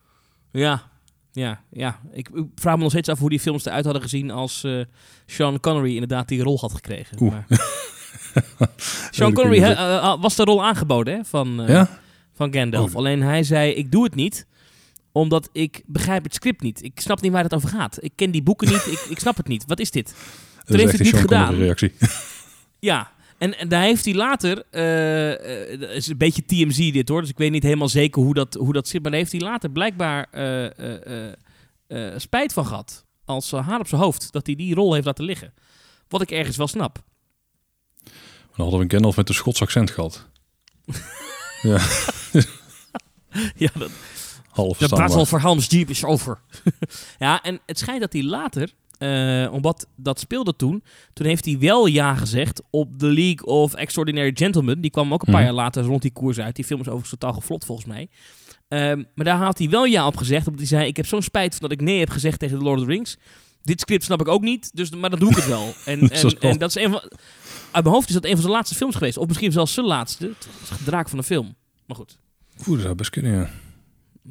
[0.52, 0.84] Ja,
[1.32, 2.00] ja, ja.
[2.12, 4.82] Ik, ik vraag me nog steeds af hoe die films eruit hadden gezien als eh,
[5.26, 7.18] Sean Connery inderdaad die rol had gekregen.
[7.22, 7.32] Oeh.
[7.32, 7.46] Maar-
[9.12, 12.00] Sean Connery eh, eh, was de rol aangeboden hè, van, Ja?
[12.34, 12.90] van Gandalf.
[12.90, 12.96] Oh.
[12.96, 14.46] Alleen hij zei, ik doe het niet
[15.12, 16.84] omdat ik begrijp het script niet.
[16.84, 17.98] Ik snap niet waar het over gaat.
[18.04, 18.86] Ik ken die boeken niet.
[18.86, 19.64] ik, ik snap het niet.
[19.68, 20.16] Wat is dit?
[20.66, 21.56] Dat heeft het niet Sean gedaan.
[21.56, 21.92] Reactie.
[22.80, 23.12] Ja,
[23.44, 24.56] en, en daar heeft hij later,
[25.80, 28.54] dat is een beetje TMZ dit hoor, dus ik weet niet helemaal zeker hoe dat,
[28.54, 30.28] hoe dat zit, maar daar heeft hij later blijkbaar
[31.94, 33.06] eh, spijt van gehad.
[33.26, 34.32] als haar op zijn hoofd.
[34.32, 35.54] Dat hij die rol heeft laten liggen.
[36.08, 37.04] Wat ik ergens wel snap.
[38.04, 38.14] Dan
[38.56, 40.28] hadden we een Gandalf met een Schots accent gehad.
[41.62, 41.82] ja,
[43.56, 43.92] ja, dat,
[44.50, 46.40] half de battle for Helm's Deep is over.
[47.20, 48.74] ja, en het schijnt dat hij later,
[49.04, 50.84] eh, omdat dat speelde toen,
[51.14, 54.82] toen heeft hij wel ja gezegd op The League of Extraordinary Gentlemen.
[54.82, 55.44] Die kwam ook een paar Mhm.
[55.54, 56.56] jaar later rond die koers uit.
[56.56, 58.10] Die film is overigens totaal geflopt volgens mij.
[58.68, 61.22] Ehm, maar daar had hij wel ja op gezegd, omdat hij zei, ik heb zo'n
[61.22, 63.18] spijt van dat ik nee heb gezegd tegen The Lord of the Rings.
[63.62, 65.74] Dit script snap ik ook niet, dus, maar dan doe ik het wel.
[65.86, 67.02] En, Dat en, dat is een van...
[67.72, 69.18] Uit mijn hoofd is dat een van zijn laatste films geweest.
[69.18, 70.32] Of misschien zelfs zijn laatste.
[70.70, 71.56] Het draak van de film.
[71.88, 72.18] Maar goed,
[72.60, 73.50] Oeh, dat zou best kunnen, ja.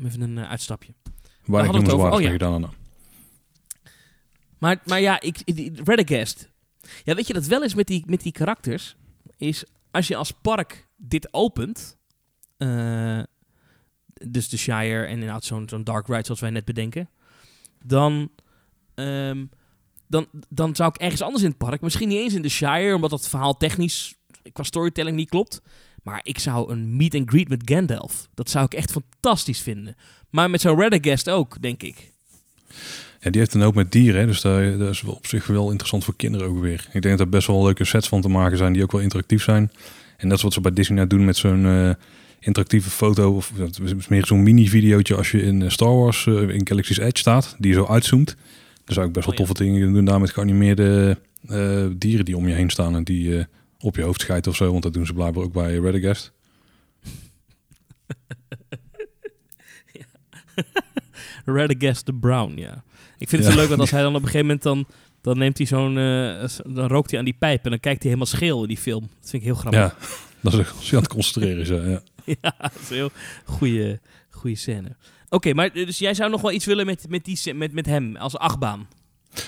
[0.07, 0.93] even een eh, uitstapje.
[1.07, 1.65] Het over.
[1.73, 2.31] noemenswaardig Oh, ja.
[2.31, 2.71] gedaan.
[4.63, 5.43] Maar, maar ja, ik,
[5.85, 6.49] Radagast.
[7.05, 8.97] Ja, weet je dat wel is met die, met die karakters?
[9.37, 11.99] Is als je als park dit opent.
[12.57, 13.23] eh,
[14.29, 17.09] dus de Shire en inderdaad zo'n zo'n Dark Ride zoals wij net bedenken.
[17.85, 18.31] Dan,
[18.95, 19.45] ehm,
[20.07, 21.81] dan, dan zou ik ergens anders in het park.
[21.81, 24.15] Misschien niet eens in de Shire, omdat dat verhaal technisch
[24.53, 25.63] qua storytelling niet klopt.
[26.03, 28.29] Maar ik zou een meet and greet met Gandalf.
[28.35, 29.97] Dat zou ik echt fantastisch vinden.
[30.31, 32.13] Maar met zo'n Radagast ook, denk ik.
[33.23, 36.05] Ja, die heeft een hoop met dieren, hè, dus dat is op zich wel interessant
[36.05, 36.89] voor kinderen ook weer.
[36.93, 39.01] Ik denk dat er best wel leuke sets van te maken zijn die ook wel
[39.01, 39.71] interactief zijn.
[40.17, 41.91] En dat is wat ze bij Disney nou doen met zo'n eh,
[42.43, 46.49] interactieve foto, of dat is meer zo'n mini-videootje als je in eh, Star Wars eh,
[46.49, 48.37] in Galaxy's Edge staat, die zo uitzoomt.
[48.85, 52.37] Dan zou ik best wel Oh, toffe dingen doen daar met geanimeerde eh, dieren die
[52.37, 53.47] om je heen staan en die
[53.79, 56.33] op je hoofd schijten of zo, want dat doen ze blijkbaar ook bij Radagast.
[61.45, 62.85] Radagast the Brown, ja.
[63.23, 64.87] Ik vind het zo leuk, want als hij dan op een gegeven moment dan...
[65.21, 65.95] Dan neemt hij zo'n...
[66.49, 68.77] s- dan rookt hij aan die pijp en dan kijkt hij helemaal scheel in die
[68.77, 69.01] film.
[69.21, 69.81] Dat vind ik heel grappig.
[69.81, 69.95] Ja,
[70.51, 71.69] dat is als je aan het concentreren is.
[71.69, 72.03] ja,
[72.43, 72.55] ja.
[72.59, 73.11] Dat is een heel
[73.45, 74.01] goede,
[74.31, 74.97] goede scène.
[75.29, 78.17] Oké, maar dus jij zou nog wel iets willen met, met, die, met, met hem
[78.17, 78.87] als achtbaan?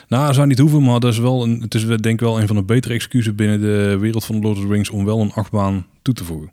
[0.09, 2.47] Nou, zou niet hoeven, maar dat is wel een, het is denk ik wel een
[2.47, 5.33] van de betere excuses binnen de wereld van Lord of the Rings om wel een
[5.33, 6.53] achtbaan toe te voegen.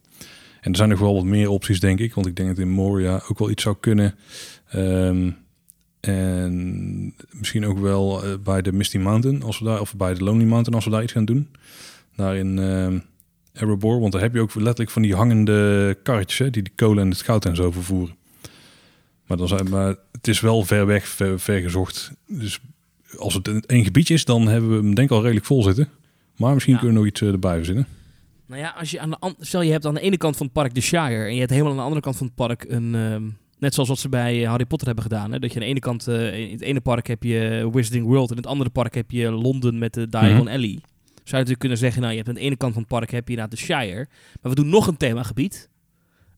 [0.62, 2.70] En er zijn nog wel wat meer opties, denk ik, want ik denk dat in
[2.70, 4.16] Moria ook wel iets zou kunnen.
[4.70, 5.32] Ehm,
[6.02, 10.24] en misschien ook wel eh, bij de Misty Mountain, als we daar, of bij de
[10.24, 11.50] Lonely Mountain, als we daar iets gaan doen.
[12.16, 13.00] Daar in ehm
[13.54, 17.04] Erebor, want daar heb je ook letterlijk van die hangende karretjes, hè, die de kolen
[17.04, 18.16] en het goud en zo vervoeren.
[19.28, 22.12] Maar, dan zijn, maar het is wel ver weg, ver, ver gezocht.
[22.28, 22.60] Dus
[23.18, 25.90] als het één gebiedje is, dan hebben we hem denk ik al redelijk vol zitten.
[26.38, 26.80] Maar misschien Ja.
[26.80, 27.88] kunnen we nog iets eh, erbij verzinnen.
[28.46, 30.56] Nou ja, als je aan de stel je hebt aan de ene kant van het
[30.56, 32.96] park de Shire en je hebt helemaal aan de andere kant van het park een
[32.96, 33.24] ehm,
[33.62, 35.40] net zoals wat ze bij Harry Potter hebben gedaan, hè?
[35.40, 38.30] dat je aan de ene kant eh, in het ene park heb je Wizarding World
[38.30, 40.48] en in het andere park heb je Londen met de Diagon Mhm.
[40.48, 40.80] Alley.
[41.14, 43.12] Zou je natuurlijk kunnen zeggen, nou je hebt aan de ene kant van het park
[43.12, 44.08] heb je inderdaad de Shire,
[44.42, 45.70] maar we doen nog een themagebied,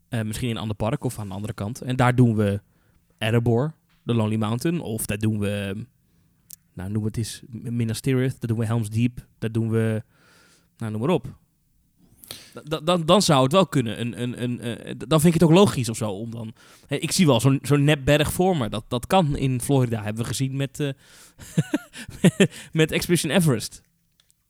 [0.10, 2.62] Eh misschien in een ander park of aan de andere kant en daar doen we
[3.18, 5.86] Erebor, de Lonely Mountain, of daar doen we,
[6.74, 10.04] nou noem het eens Minas Tirith, daar doen we Helm's Deep, daar doen we,
[10.78, 11.42] nou noem maar op.
[12.64, 14.00] Da- Dan, dan zou het wel kunnen.
[14.02, 16.10] Een, een, een, eh, dan vind ik het ook logisch of zo.
[16.10, 16.54] Om dan,
[16.88, 18.70] ik zie wel zo'n zo'n nepberg voor me.
[18.70, 20.04] Dat, dat kan in Florida.
[20.04, 20.90] Hebben we gezien met, eh,
[22.72, 23.82] met Expedition Everest.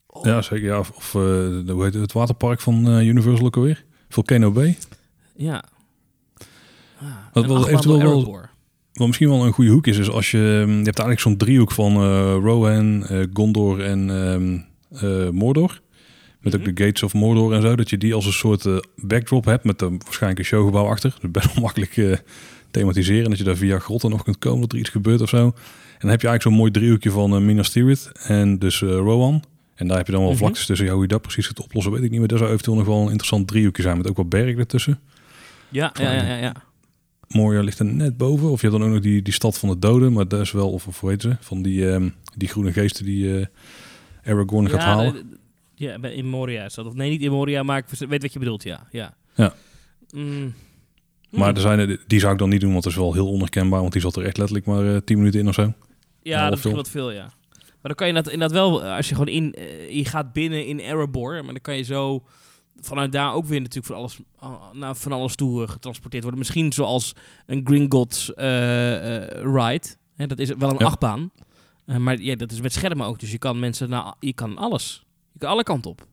[0.08, 0.66] Oh, Ja, zeker.
[0.66, 3.84] Ja, of of, eh, hoe heet het, het waterpark van Universal ook alweer?
[4.10, 4.78] Volcano Bay.
[5.36, 5.64] Ja.
[7.00, 7.98] Ah, Wat wel eventueel
[8.94, 10.38] wel- misschien wel een goede hoek is, is als je...
[10.68, 12.04] Je hebt eigenlijk zo'n driehoek van
[12.34, 14.10] Rohan, Gondor en
[14.90, 15.82] eh, Mordor.
[16.44, 16.74] Met ook Mhm.
[16.74, 17.76] de Gates of Mordor en zo.
[17.76, 21.16] Dat je die als een soort eh, backdrop hebt met een, waarschijnlijk een showgebouw achter.
[21.22, 22.18] Dus best wel makkelijk eh,
[22.72, 23.30] thematiseren.
[23.30, 25.38] Dat je daar via grotten nog kunt komen, dat er iets gebeurt of zo.
[25.38, 29.44] En dan heb je eigenlijk zo'n mooi driehoekje van eh, Minas Tirith en dus Rohan.
[29.76, 30.40] En daar heb je dan wel Mhm.
[30.40, 30.86] vlaktes tussen.
[30.88, 32.20] Ja, hoe je dat precies gaat oplossen, weet ik niet.
[32.20, 33.98] Maar dat zou eventueel nog wel een interessant driehoekje zijn.
[33.98, 35.00] Met ook wat bergen ertussen.
[35.70, 36.54] Ja, ja, ja, ja, ja.
[37.28, 38.50] Moria ligt er net boven.
[38.52, 40.14] Of je hebt dan ook nog die, die stad van de doden.
[40.14, 41.36] Maar dat is wel, of, of hoe heet ze?
[41.40, 43.48] Van die, ehm, die groene geesten die
[44.26, 45.38] Aragorn gaat ja, halen.
[45.84, 46.86] Ja, bij- in Moria is dat.
[46.86, 48.88] Of nee, niet in Moria, maar ik weet wat je bedoelt, ja.
[48.92, 49.14] Ja.
[49.36, 49.54] Ja.
[50.14, 50.54] Mm.
[51.30, 53.28] Maar er zijn, er- die zou ik dan niet doen, want dat is wel heel
[53.30, 53.80] onherkenbaar.
[53.82, 55.74] Want die zat er echt letterlijk maar eh 10 minuten in of zo.
[56.22, 57.22] Ja, dat is wat veel, ja.
[57.54, 60.34] Maar dan kan je dat inderdaad wel, eh, als je gewoon in, eh, je gaat
[60.34, 62.24] binnen in Erebor, maar dan kan je zo
[62.80, 66.40] vanuit daar ook weer natuurlijk voor alles, uh, naar van alles toe getransporteerd worden.
[66.42, 67.14] Misschien zoals
[67.46, 68.32] een Gringotts
[69.44, 69.88] ride.
[70.16, 70.86] Hè, dat is wel een Ja.
[70.86, 71.32] achtbaan.
[71.98, 75.04] Maar ja, dat is met schermen ook, dus je kan mensen naar, je kan alles.
[75.50, 76.06] Alle kanten op.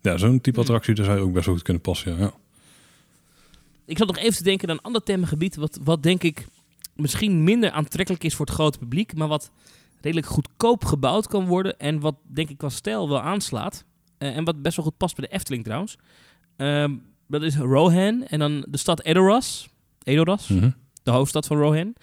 [0.00, 2.12] Ja, zo'n type attractie, daar zou je ook best wel goed kunnen passen.
[2.12, 2.18] Ja.
[2.18, 2.32] ja.
[3.84, 6.46] Ik zat nog even te denken aan een ander themagebied, wat, wat denk ik
[6.94, 9.50] misschien minder aantrekkelijk is voor het grote publiek, maar wat
[10.00, 13.84] redelijk goedkoop gebouwd kan worden en wat denk ik qua stijl wel aanslaat.
[14.18, 15.96] Eh, en wat best wel goed past bij de Efteling trouwens.
[16.56, 16.94] Ehm,
[17.26, 19.68] dat is Rohan en dan de stad Edoras.
[20.02, 20.70] Edoras, Mhm.
[21.02, 21.94] de hoofdstad van Rohan.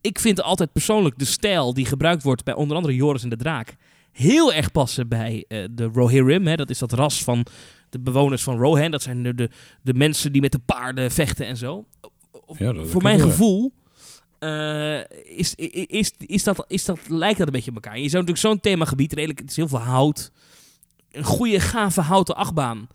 [0.00, 3.36] ik vind altijd persoonlijk de stijl die gebruikt wordt bij onder andere Joris en de
[3.36, 3.76] Draak
[4.18, 6.46] heel erg passen bij eh, de Rohirrim.
[6.46, 6.54] Hè.
[6.56, 7.46] Dat is dat ras van
[7.90, 8.90] de bewoners van Rohan.
[8.90, 9.50] Dat zijn de, de,
[9.82, 11.84] de mensen die met de paarden vechten en zo.
[12.58, 13.72] Ja, Voor mijn gevoel
[14.38, 17.98] eh, is, is, is, is dat, is dat, lijkt dat een beetje op elkaar.
[17.98, 20.30] Je zou natuurlijk zo'n themagebied, redelijk, het is heel veel hout.
[21.12, 22.86] Een goede, gave houten achtbaan.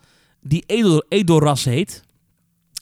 [0.42, 2.04] Die Edor, Edoras heet.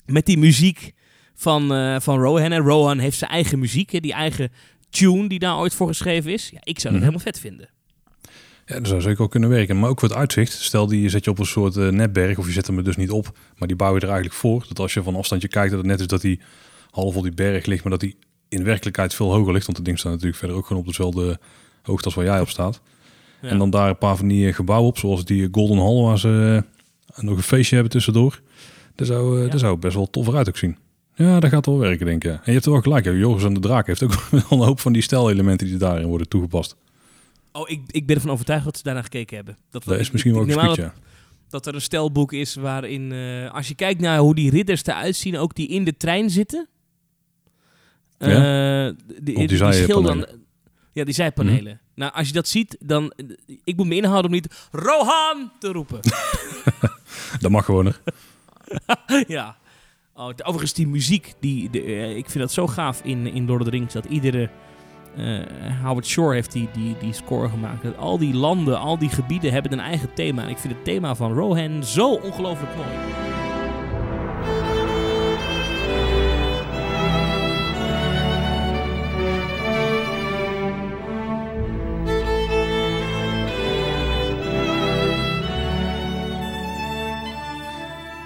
[0.05, 0.93] Met die muziek
[1.33, 2.51] van, eh, van Rohan.
[2.51, 4.51] En Rohan heeft zijn eigen muziek, hè, die eigen
[4.89, 6.49] tune die daar ooit voor geschreven is.
[6.49, 7.11] Ja, ik zou dat Mhm.
[7.11, 7.69] helemaal vet vinden.
[8.65, 9.79] Ja, dat zou zeker wel kunnen werken.
[9.79, 10.51] Maar ook voor het uitzicht.
[10.51, 12.95] Stel, die zet je op een soort eh, netberg, of je zet hem er dus
[12.95, 13.37] niet op.
[13.57, 14.65] Maar die bouw je er eigenlijk voor.
[14.67, 16.39] Dat als je van afstandje kijkt, dat het net is dat hij
[16.91, 17.83] half op die berg ligt.
[17.83, 18.15] Maar dat hij
[18.49, 19.65] in werkelijkheid veel hoger ligt.
[19.65, 21.39] Want het ding staat natuurlijk verder ook gewoon op dezelfde
[21.81, 22.81] hoogte als waar jij op staat.
[23.41, 23.49] Ja.
[23.49, 24.97] En dan daar een paar van die eh, gebouwen op.
[24.97, 26.63] Zoals die Golden Hall, waar ze
[27.15, 28.41] eh, nog een feestje hebben tussendoor.
[28.95, 29.49] Dat zou, eh Ja.
[29.51, 30.77] dat zou best wel tof eruit ook zien.
[31.15, 32.31] Ja, dat gaat wel werken, denk ik.
[32.31, 33.05] En je hebt er wel gelijk.
[33.05, 36.27] Joris en de Draak heeft ook wel een hoop van die stijlelementen die daarin worden
[36.27, 36.75] toegepast.
[37.51, 39.57] Oh, ik, ik ben ervan overtuigd dat ze daarna gekeken hebben.
[39.69, 40.93] Dat, Dat is misschien wel aan geschikt, dat, ja.
[41.49, 45.15] dat er een stelboek is waarin, eh, als je kijkt naar hoe die ridders eruit
[45.15, 46.67] zien, ook die in de trein zitten.
[48.17, 48.87] Ja?
[48.87, 49.57] Eh, die, die.
[50.93, 51.81] Ja, die zijpanelen.
[51.95, 53.13] Nou, als je dat ziet, dan...
[53.63, 55.99] Ik moet me inhouden om niet Rohan te roepen.
[57.41, 57.85] Dat mag gewoon.
[57.85, 58.01] er.
[59.27, 59.57] ja.
[60.13, 63.59] Oh, overigens, die muziek, die, de, eh, ik vind dat zo gaaf in, in Lord
[63.59, 63.93] of the Rings.
[63.93, 64.49] Dat iedere...
[65.15, 67.83] eh, Howard Shore heeft die, die, die score gemaakt.
[67.83, 70.43] Dat al die landen, al die gebieden hebben een eigen thema.
[70.43, 72.87] En ik vind het thema van Rohan zo ongelooflijk mooi.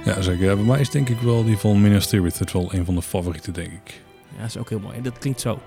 [0.05, 0.45] Ja, zeker.
[0.45, 2.39] Ja, bij mij is denk ik wel die van Minas Tirith.
[2.39, 4.01] Het wel een van de favorieten, denk ik.
[4.35, 4.97] Ja, dat is ook heel mooi.
[4.97, 5.59] En dat klinkt zo.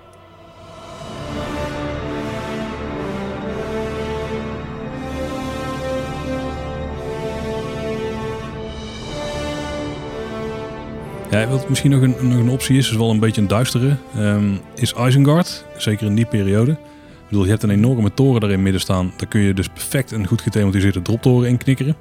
[11.31, 13.95] Ja, wat misschien nog een, nog een optie is, is wel een beetje een duistere,
[14.15, 15.65] ehm, is Isengard.
[15.77, 16.71] Zeker in die periode.
[16.71, 16.77] Ik
[17.27, 19.13] bedoel, je hebt een enorme toren daarin midden staan.
[19.17, 21.95] Daar kun je dus perfect een goed gethematiseerde droptoren in knikkeren.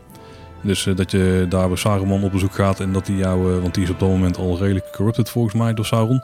[0.63, 3.61] Dus eh, dat je daar bij Saruman op bezoek gaat en dat hij jou, eh,
[3.61, 6.23] want die is op dat moment al redelijk corrupted volgens mij door Sauron.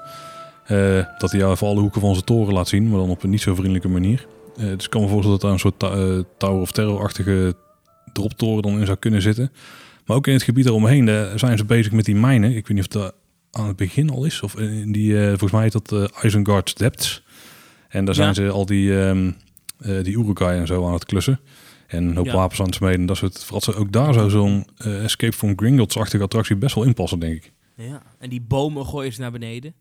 [0.65, 3.23] eh, dat hij jou even alle hoeken van zijn toren laat zien, maar dan op
[3.23, 4.27] een niet zo vriendelijke manier.
[4.57, 5.79] Dus ik kan me voorstellen dat daar een soort
[6.39, 7.55] Tower of Terror-achtige
[8.13, 9.53] droptoren dan in zou kunnen zitten.
[10.07, 12.51] Maar ook in het gebied eromheen eh, zijn ze bezig met die mijnen.
[12.57, 13.15] Ik weet niet of dat
[13.51, 14.43] aan het begin al is.
[14.43, 17.23] Of in die, eh, volgens mij heet dat Isengard's Depths.
[17.89, 19.19] En daar zijn ze al die, eh
[20.03, 21.41] die Urukai en zo aan het klussen.
[21.87, 22.35] En een hoop Ja.
[22.35, 23.01] wapens aan het smeden.
[23.01, 27.19] en Dat soort, vooral ook daar zou zo'n Escape from Gringotts-achtige attractie best wel inpassen,
[27.19, 27.53] denk ik.
[27.77, 28.03] Ja.
[28.19, 29.75] En die bomen gooien ze naar beneden.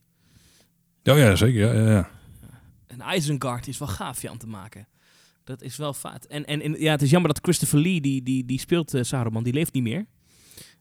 [1.03, 1.59] Ja, ja zeker.
[1.75, 2.09] Ja, ja, ja.
[2.87, 4.87] En Isengard is wel gaaf je aan te maken.
[5.43, 6.25] Dat is wel vaat.
[6.25, 9.03] En, en, en ja, het is jammer dat Christopher Lee, die, die, die speelt eh,
[9.03, 10.05] Saruman, die leeft niet meer.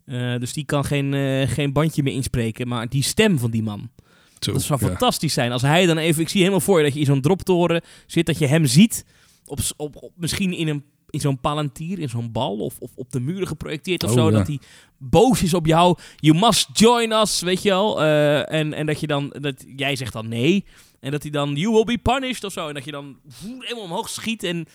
[0.05, 2.69] Eh, dus die kan geen, eh, geen bandje meer inspreken.
[2.69, 3.91] Maar die stem van die man,
[4.39, 4.87] Zo, dat zou ja.
[4.89, 5.53] fantastisch zijn.
[5.53, 8.27] Als hij dan even, ik zie helemaal voor je dat je in zo'n droptoren zit,
[8.27, 9.05] dat je hem ziet.
[9.47, 13.13] Op, op, op, misschien in, een, in zo'n palantier, in zo'n bal of, of op
[13.13, 14.31] de muren geprojecteerd of Oh, zo.
[14.31, 14.37] ja.
[14.37, 14.59] Dat hij
[14.99, 15.99] boos is op jou.
[16.17, 18.03] You must join us, weet je wel.
[18.03, 20.65] En, en dat je dan, dat jij zegt dan nee.
[21.03, 22.69] En dat hij dan, you will be punished of zo.
[22.69, 23.17] En dat je dan
[23.59, 24.67] helemaal omhoog schiet en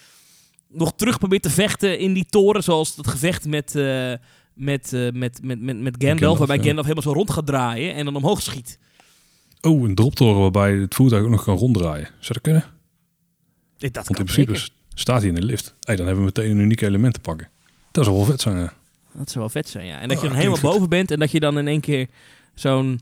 [0.70, 2.64] nog terug probeert te vechten in die toren.
[2.64, 4.14] Zoals dat gevecht met, eh,
[4.54, 6.10] met, eh, met, met, met, met Gandalf.
[6.10, 6.64] Gandalf, waarbij ja.
[6.64, 8.80] Gandalf helemaal zo rond gaat draaien en dan omhoog schiet.
[9.62, 12.06] Oh, een droptoren waarbij het voertuig ook nog kan ronddraaien.
[12.06, 12.62] Zou dat kunnen?
[12.64, 12.70] Eh,
[13.92, 14.74] Dat Want in principe zeker.
[14.94, 15.76] staat hij in de lift.
[15.82, 17.50] Hey, dan hebben we meteen een uniek element te pakken.
[17.92, 18.74] Dat zou wel vet zijn, ja.
[19.14, 20.00] Dat zou wel vet zijn, ja.
[20.00, 21.82] En dat Oh, je dan klinkt helemaal boven bent en dat je dan in één
[21.82, 22.08] keer
[22.54, 23.00] zo'n...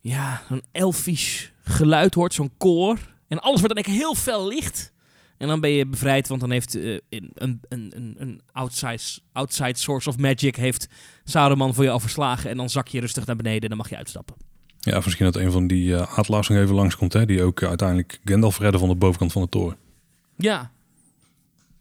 [0.00, 2.98] Ja, zo'n elfisch geluid hoort, zo'n koor.
[3.28, 4.92] En alles wordt dan keer heel fel licht.
[5.36, 9.00] En dan ben je bevrijd, want dan heeft eh, een, een, een, een outside,
[9.32, 10.56] outside source of magic...
[10.56, 10.88] heeft
[11.24, 12.50] Saruman voor je overslagen.
[12.50, 14.34] En dan zak je rustig naar beneden en dan mag je uitstappen.
[14.78, 17.62] Ja, of misschien dat een van die uh, aardlaars nog even langskomt, hè, die ook
[17.62, 19.76] uiteindelijk Gandalf redden van de bovenkant van de toren.
[20.36, 20.70] Ja.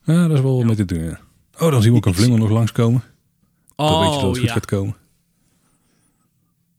[0.04, 0.66] Ja, dat is wel Ja.
[0.66, 1.20] met te doen, ja.
[1.60, 3.04] Oh, dan zien we ook een vlinder nog langskomen.
[3.76, 4.54] Dan weet je dat Oh, het goed ja.
[4.54, 4.96] gaat komen.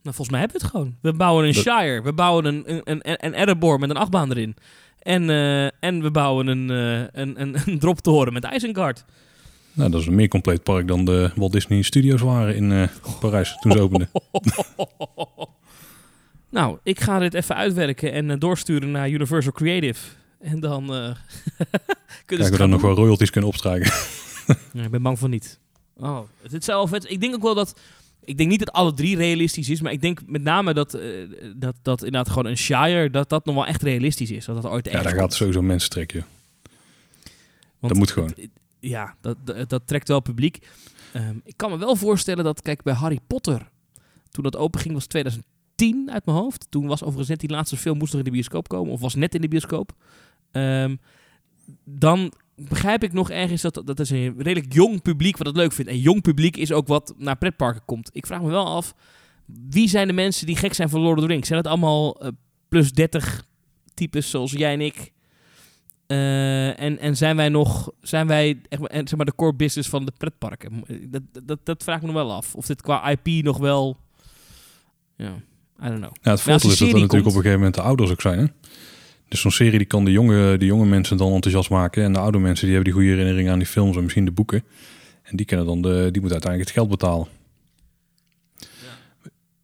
[0.03, 0.97] Nou, volgens mij hebben we het gewoon.
[1.01, 2.03] We bouwen een Shire.
[2.03, 4.57] We bouwen een, een, een, een Erebor met een achtbaan erin.
[4.99, 9.05] En, eh, en we bouwen een, eh, een, een, een droptoren met Isengard.
[9.73, 12.89] Nou, dat is een meer compleet park dan de Walt Disney Studios waren in eh,
[13.21, 14.11] Parijs toen ze openden.
[16.51, 20.09] nou, ik ga dit even uitwerken en doorsturen naar Universal Creative.
[20.39, 21.15] En dan kunnen
[22.27, 23.93] Kijken we dan nog wel royalties kunnen opstrijken.
[24.73, 25.59] Ja, ik ben bang van niet.
[25.97, 26.93] Oh, het is zelf.
[26.93, 27.81] Ik denk ook wel dat...
[28.31, 31.09] ik denk niet dat alle drie realistisch is, maar ik denk met name dat, eh,
[31.57, 34.45] dat, dat inderdaad gewoon een Shire, dat dat nog wel echt realistisch is.
[34.45, 35.25] Dat dat ooit echt Ja, daar komt.
[35.25, 36.25] gaat sowieso mensen trekken.
[37.79, 38.33] Want dat moet gewoon.
[38.37, 38.49] het-
[38.81, 40.59] Ja, dat, dat, dat trekt wel publiek.
[41.13, 43.69] Ehm, ik kan me wel voorstellen dat, kijk, bij Harry Potter,
[44.31, 46.67] toen dat open ging, was 2010 uit mijn hoofd.
[46.69, 49.15] Toen was overigens net die laatste film, moest nog in de bioscoop komen, of was
[49.15, 49.93] net in de bioscoop.
[50.53, 50.97] Ehm,
[51.85, 52.33] dan
[52.69, 55.91] begrijp ik nog ergens dat dat is een redelijk jong publiek wat het leuk vindt.
[55.91, 58.11] En jong publiek is ook wat naar pretparken komt.
[58.13, 58.95] Ik vraag me wel af,
[59.71, 61.47] wie zijn de mensen die gek zijn voor Lord of the Rings?
[61.47, 62.29] Zijn het allemaal eh,
[62.69, 63.47] plus 30
[63.95, 65.13] types zoals jij en ik?
[66.07, 70.05] Eh, en, en zijn wij nog, zijn wij echt, zeg maar de core business van
[70.05, 70.85] de pretparken?
[71.11, 72.55] Dat, dat, dat vraag ik me nog wel af.
[72.55, 73.97] Of dit qua IP nog wel,
[75.17, 75.35] ja,
[75.83, 76.13] I don't know.
[76.23, 78.39] Ja, het voordeel is dat natuurlijk op een gegeven moment de ouders ook zijn.
[78.39, 78.47] Hè?
[79.31, 82.05] Dus zo'n serie die kan de jonge, de jonge mensen dan enthousiast maken.
[82.05, 84.31] En de oude mensen die hebben die goede herinneringen aan die films en misschien de
[84.31, 84.65] boeken.
[85.23, 87.27] En die, kunnen dan de, die moeten uiteindelijk het geld betalen.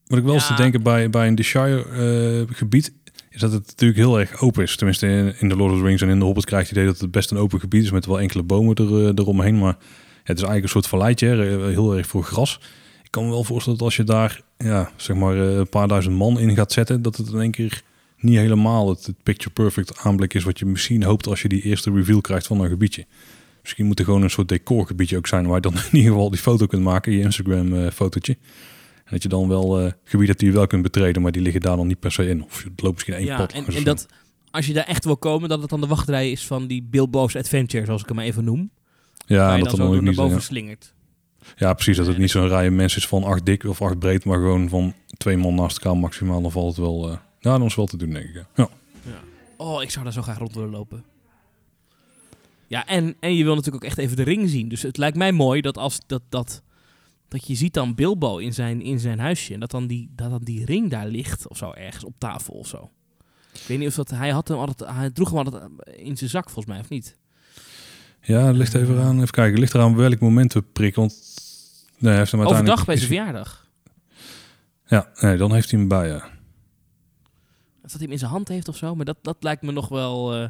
[0.06, 0.58] Wat ik wel eens te Ja.
[0.58, 2.92] denken bij, bij een The Shire eh, gebied...
[3.30, 4.76] is dat het natuurlijk heel erg open is.
[4.76, 6.78] Tenminste, in, in The Lord of the Rings en in The Hobbit krijg je het
[6.78, 7.90] idee dat het best een open gebied is...
[7.90, 9.58] met wel enkele bomen er, eh, eromheen.
[9.58, 12.60] Maar ja, het is eigenlijk een soort valleitje, hè, heel erg voor gras.
[13.02, 15.88] Ik kan me wel voorstellen dat als je daar ja, zeg maar, eh, een paar
[15.88, 17.02] duizend man in gaat zetten...
[17.02, 17.82] dat het in één keer
[18.18, 20.44] niet helemaal het, het picture perfect aanblik is...
[20.44, 23.06] wat je misschien hoopt als je die eerste reveal krijgt van een gebiedje.
[23.62, 25.46] Misschien moet er gewoon een soort decorgebiedje ook zijn...
[25.46, 28.36] waar je dan in ieder geval die foto kunt maken, je Instagram-fotootje.
[28.94, 31.22] en dat je dan wel eh gebieden die je wel kunt betreden...
[31.22, 32.44] maar die liggen daar dan niet per se in.
[32.44, 34.06] Of het loopt misschien één Ja, pad en, dat
[34.50, 37.36] als je daar echt wil komen, dat het dan de wachtrij is van die Bilbo's
[37.36, 38.70] Adventure, zoals ik hem even noem.
[39.26, 40.16] Ja, en dat dan dan ook niet...
[40.16, 40.94] boven Ja, slingert.
[41.56, 41.96] ja, precies.
[41.96, 44.24] Dat het En niet zo'n rij mensen is van acht dik of acht breed...
[44.24, 46.42] maar gewoon van twee man naast elkaar maximaal.
[46.42, 47.10] Dan valt het wel...
[47.10, 47.16] eh
[47.46, 48.34] ja, het wel te doen, denk ik.
[48.34, 48.68] ja.
[49.02, 49.20] Ja.
[49.56, 51.04] Oh, ik zou daar zo graag rond willen lopen.
[52.66, 54.68] Ja, en, en je wil natuurlijk ook echt even de ring zien.
[54.68, 56.62] Dus het lijkt mij mooi dat als dat, dat,
[57.28, 59.54] dat je ziet dan Bilbo in zijn, in zijn huisje.
[59.54, 62.54] En dat dan, die, dat dan die ring daar ligt of zo, ergens op tafel
[62.54, 62.90] of zo.
[63.52, 65.62] Ik weet niet of dat, hij, had hem altijd, hij droeg hem altijd
[65.96, 67.16] in zijn zak volgens mij, of niet?
[68.20, 69.16] Ja, ligt even aan.
[69.16, 69.52] Even kijken.
[69.52, 71.00] Het ligt eraan welk moment we prikken.
[71.00, 71.14] Want
[71.98, 72.78] nee, hij heeft hem uiteindelijk.
[72.78, 73.66] Overdag bij zijn verjaardag.
[74.86, 76.08] Ja, nee, dan heeft hij hem bij.
[76.08, 76.35] Ja,
[77.92, 78.94] dat hij hem in zijn hand heeft of zo.
[78.94, 80.34] Maar dat, dat lijkt me nog wel...
[80.34, 80.48] eh,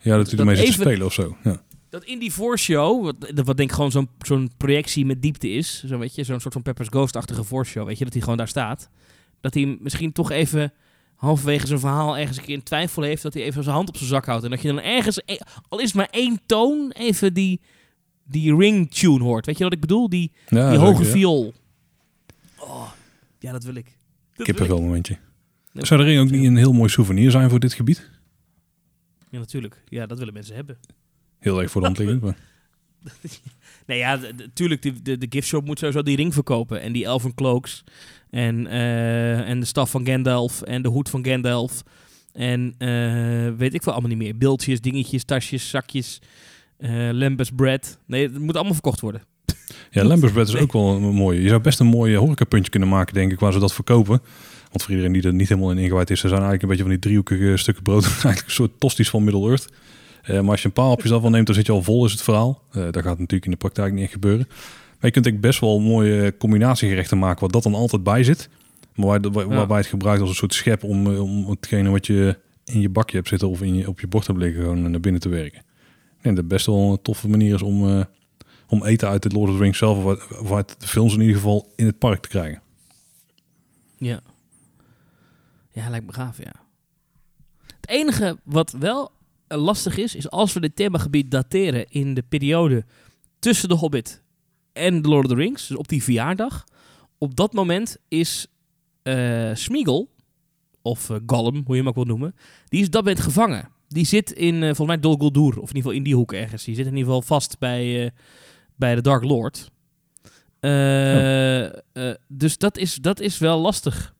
[0.00, 1.36] ja dat hij ermee zit te spelen of zo.
[1.44, 1.62] Ja.
[1.88, 5.84] Dat in die voorshow, wat, wat denk ik gewoon zo'n zo'n projectie met diepte is,
[5.86, 8.48] zo weet je, zo'n soort van Pepper's Ghost-achtige voorshow, weet je, dat hij gewoon daar
[8.48, 8.88] staat.
[9.40, 10.72] Dat hij misschien toch even
[11.16, 13.96] halverwege zijn verhaal ergens een keer in twijfel heeft, dat hij even zijn hand op
[13.96, 14.44] zijn zak houdt.
[14.44, 15.36] En dat je dan ergens, e-
[15.68, 17.60] al is maar één toon, even die,
[18.24, 19.46] die ring-tune hoort.
[19.46, 20.08] Weet je wat ik bedoel?
[20.08, 21.10] Die, Ja, die hoge ja.
[21.10, 21.52] viool.
[22.58, 22.90] Oh,
[23.38, 23.84] ja, dat wil ik.
[23.84, 24.44] Dat wil ik.
[24.44, 25.18] Kippenvel momentje.
[25.74, 28.10] Zou de ring ook niet een heel mooi souvenir zijn voor dit gebied?
[29.30, 29.82] Ja, natuurlijk.
[29.88, 30.78] Ja, dat willen mensen hebben.
[31.38, 32.20] Heel erg voor de hand liggend.
[32.22, 32.36] maar-
[33.86, 36.80] Nee, ja, natuurlijk, de, de, de giftshop moet sowieso die ring verkopen.
[36.80, 37.84] En die elfen cloaks.
[38.30, 40.62] En, eh, en de staf van Gandalf.
[40.62, 41.82] En de hoed van Gandalf.
[42.32, 44.36] En eh, weet ik veel allemaal niet meer.
[44.36, 46.18] Beeldjes, dingetjes, tasjes, zakjes.
[47.12, 47.98] Lambus bread.
[48.06, 49.22] Nee, het moet allemaal verkocht worden.
[49.90, 50.62] Ja, Lambert's Bread is Nee.
[50.62, 51.40] ook wel een mooie.
[51.42, 54.20] Je zou best een mooie horecapuntje kunnen maken, denk ik, waar ze dat verkopen.
[54.72, 56.82] Want voor iedereen die er niet helemaal in ingewijd is, er zijn eigenlijk een beetje
[56.84, 58.04] van die driehoekige stukken brood.
[58.12, 59.68] eigenlijk een soort tosties van Middle-earth.
[60.22, 62.12] Eh, maar als je een paar hapjes daarvan neemt, dan zit je al vol, is
[62.12, 62.62] het verhaal.
[62.72, 64.46] Eh dat gaat natuurlijk in de praktijk niet echt gebeuren.
[64.48, 68.48] Maar je kunt ook best wel mooie combinatiegerechten maken, waar dat dan altijd bij zit.
[68.94, 69.54] Maar waar, waar- Ja.
[69.54, 72.88] waarbij het gebruikt als een soort schep om, eh, om hetgene wat je in je
[72.88, 75.28] bakje hebt zitten of in je, op je bord hebt liggen, gewoon naar binnen te
[75.28, 75.62] werken.
[76.22, 78.06] Denk dat best wel een toffe manier is om,
[78.68, 81.14] om eten uit de Lord of the Rings zelf, of uit, of uit de films
[81.14, 82.60] in ieder geval, in het park te krijgen.
[83.98, 84.20] Ja.
[85.72, 86.52] Ja, lijkt me gaaf, ja.
[87.66, 89.10] Het enige wat wel
[89.46, 92.84] eh, lastig is, is als we dit themagebied dateren in de periode
[93.38, 94.22] tussen de Hobbit
[94.72, 96.64] en The Lord of the Rings, dus op die verjaardag.
[97.18, 98.46] Op dat moment is
[99.02, 100.10] eh Smeagol,
[100.82, 102.34] of eh, Gollum, hoe je hem ook wil noemen,
[102.68, 103.68] die is op dat moment gevangen.
[103.88, 106.64] Die zit in, volgens mij, Dol Guldur, of in ieder geval in die hoek ergens.
[106.64, 108.12] Die zit in ieder geval vast bij,
[108.76, 109.70] bij de Dark Lord.
[110.60, 114.14] Eh, dus dat is, dat is wel lastig.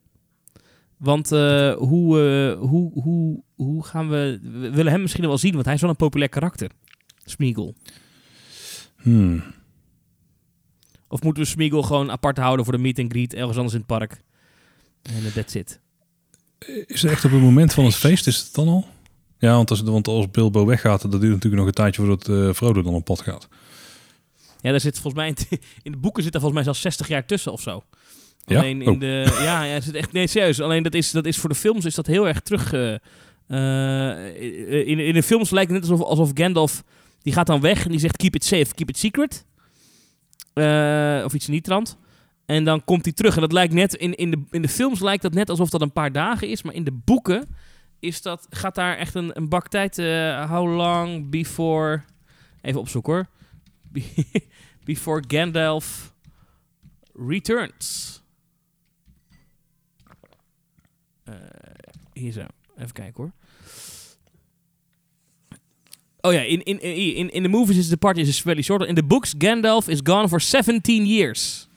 [1.03, 4.39] Want eh, hoe, eh, hoe, hoe, hoe gaan we...
[4.43, 6.71] We willen hem misschien wel zien, want hij is wel een populair karakter.
[7.25, 7.75] Smeagol.
[8.97, 9.43] Hmm.
[11.09, 13.79] Of moeten we Smeagol gewoon apart houden voor de meet and greet ergens anders in
[13.79, 14.23] het park?
[15.03, 15.81] En uh, that's it.
[16.87, 18.87] Is het echt op het moment van het feest, is het dan al?
[19.39, 22.53] Ja, want als, want als Bilbo weggaat, dat duurt natuurlijk nog een tijdje voordat uh,
[22.53, 23.49] Frodo dan op pad gaat.
[24.61, 27.09] Ja, daar zit volgens mij in, in de boeken zit er volgens mij zelfs 60
[27.09, 27.83] jaar tussen of zo.
[28.45, 28.59] Ja?
[28.59, 29.01] Alleen in Oh.
[29.01, 29.39] de.
[29.43, 30.13] Ja, ja, zit echt.
[30.13, 30.61] Nee, serieus.
[30.61, 32.73] Alleen dat is, dat is voor de films is dat heel erg terug.
[32.73, 32.95] Uh,
[33.49, 36.83] uh, in, in de films lijkt het net alsof, alsof Gandalf.
[37.23, 39.45] Die gaat dan weg en die zegt: Keep it safe, keep it secret.
[40.55, 41.97] Uh, of iets in die trant.
[42.47, 43.35] En dan komt hij terug.
[43.35, 45.81] En dat lijkt net, in, in, de, in de films lijkt dat net alsof dat
[45.81, 46.63] een paar dagen is.
[46.63, 47.49] Maar in de boeken
[48.01, 49.99] is dat, gaat daar echt een, een bak tijd.
[49.99, 52.03] eh, how long before...
[52.63, 53.27] Even opzoeken hoor.
[53.83, 54.25] Be-
[54.85, 56.13] before Gandalf
[57.29, 58.22] returns.
[62.23, 62.47] Hier zo.
[62.77, 63.33] Even kijken hoor.
[66.21, 68.87] Oh ja, in, in, in, in de movies is de party is very short.
[68.89, 71.69] In de books, Gandalf is gone for 17 years.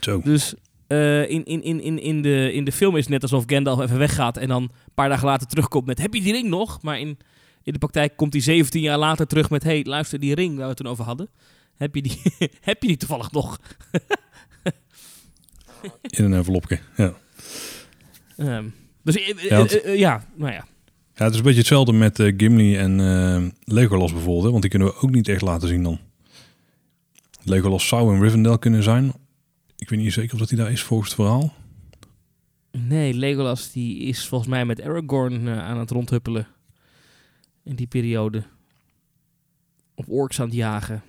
[0.00, 0.20] Zo.
[0.20, 0.54] Dus
[0.86, 3.80] eh, in, in, in, in, in, de, in de film is het net alsof Gandalf
[3.80, 6.82] even weggaat en dan een paar dagen later terugkomt met heb je die ring nog?
[6.82, 7.18] Maar in,
[7.62, 10.62] in de praktijk komt hij 17 jaar later terug met hey, luister die ring waar
[10.62, 11.28] we het toen over hadden.
[11.76, 12.20] Heb je die,
[12.60, 13.60] heb je die toevallig nog?
[16.00, 16.78] In een envelopje.
[16.96, 17.14] Ja.
[18.36, 18.68] Ehm,
[19.02, 20.66] dus eh, eh, Ja, want- eh, ja, nou ja.
[21.14, 24.44] ja, het is een beetje hetzelfde met Gimli en Legolas bijvoorbeeld.
[24.44, 24.50] Hè?
[24.50, 25.98] Want die kunnen we ook niet echt laten zien dan.
[27.42, 29.12] Legolas zou in Rivendell kunnen zijn.
[29.76, 31.52] Ik weet niet zeker of dat hij daar is volgens het verhaal.
[32.70, 36.46] Nee, Legolas die is volgens mij met Aragorn aan het rondhuppelen.
[37.64, 38.42] In die periode.
[39.94, 41.02] Op orks aan het jagen.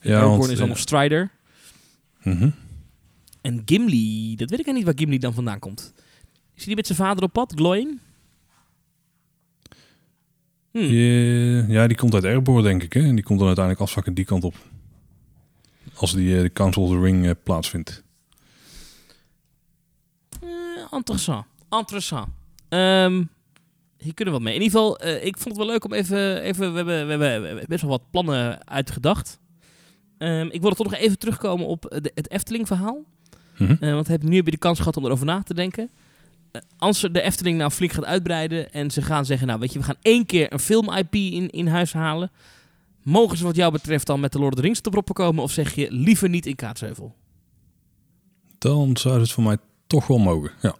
[0.00, 1.30] Ja, Aragorn want, is dan nog Strider.
[2.22, 2.50] mhm.
[3.40, 5.93] En Gimli, dat weet ik niet waar Gimli dan vandaan komt.
[6.54, 8.00] Is hij die met zijn vader op pad, Gloin?
[10.70, 10.78] Hm.
[10.78, 12.92] Ja, ja, die komt uit Erebor, denk ik.
[12.92, 13.00] Hè?
[13.00, 14.54] En die komt dan uiteindelijk afzakken die kant op.
[15.94, 18.02] Als die eh, de Council of the Ring eh, plaatsvindt.
[20.40, 20.48] Eh,
[20.90, 21.44] interessant.
[21.70, 22.28] Interessant.
[22.68, 23.24] Ehm,
[23.98, 24.54] hier kunnen we wat mee.
[24.54, 26.42] In ieder geval, ik vond het wel leuk om even...
[26.42, 29.38] even we, hebben, we, hebben, we best wel wat plannen uitgedacht.
[30.18, 33.04] Ehm, ik wilde toch nog even terugkomen op de, het Efteling-verhaal.
[33.56, 33.92] Mhm.
[33.92, 35.90] Want heb, nu heb je de kans gehad om erover na te denken.
[36.54, 39.78] Eh, als de Efteling nou flink gaat uitbreiden en ze gaan zeggen, nou weet je,
[39.78, 42.30] we gaan één keer een film-IP in, in huis halen.
[43.02, 45.42] Mogen ze wat jou betreft dan met de Lord of the Rings te proppen komen
[45.42, 47.14] of zeg je liever niet in Kaatsheuvel?
[48.58, 50.50] Dan zou het voor mij toch wel mogen.
[50.62, 50.76] Ja.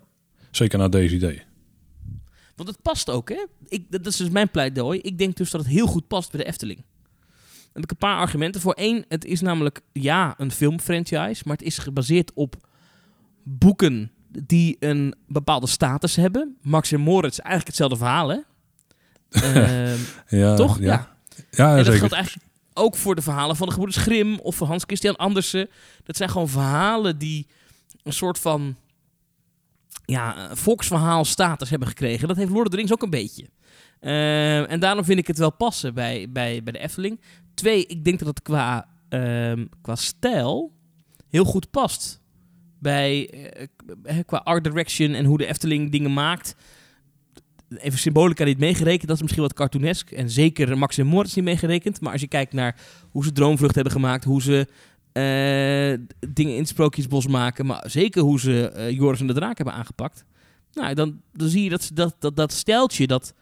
[0.50, 1.42] Zeker naar deze idee.
[2.56, 3.46] Want het past ook, hè?
[3.68, 4.98] Ik, dat is dus mijn pleidooi.
[4.98, 6.78] Ik denk dus dat het heel goed past bij de Efteling.
[6.78, 8.74] Daar heb ik een paar argumenten voor.
[8.76, 12.56] Eén, het is namelijk, ja, een filmfranchise, maar het is gebaseerd op
[13.42, 14.10] boeken
[14.42, 16.56] die een bepaalde status hebben.
[16.62, 18.38] Max en Moritz, eigenlijk hetzelfde verhaal, hè?
[19.30, 19.98] Ehm,
[20.38, 20.78] Ja, toch?
[20.78, 21.16] Ja, Ja.
[21.50, 21.70] ja.
[21.70, 21.98] en dat zeker.
[21.98, 25.68] geldt eigenlijk ook voor de verhalen van de gebroeders Grimm of van Hans Christian Andersen.
[26.04, 27.46] Dat zijn gewoon verhalen die
[28.02, 28.76] een soort van
[30.04, 32.28] ja, volksverhaal status hebben gekregen.
[32.28, 33.48] Dat heeft Lord of the Rings ook een beetje.
[34.00, 37.20] Eh, en daarom vind ik het wel passen bij, bij, bij de Efteling.
[37.54, 40.72] Twee, ik denk dat het qua, ehm, qua stijl
[41.28, 42.20] heel goed past.
[42.84, 43.30] Bij,
[44.02, 46.56] eh, qua art direction en hoe de Efteling dingen maakt.
[47.76, 50.10] Even symbolica niet meegerekend, dat is misschien wat cartoonesk.
[50.10, 52.00] En zeker Max en Moritz niet meegerekend.
[52.00, 52.76] Maar als je kijkt naar
[53.10, 54.66] hoe ze Droomvlucht hebben gemaakt, hoe ze
[55.12, 59.56] eh, dingen in het Sprookjesbos maken, maar zeker hoe ze eh, Joris en de Draak
[59.56, 60.24] hebben aangepakt.
[60.72, 63.34] Nou, dan, dan zie je dat dat, dat, dat stijltje, dat,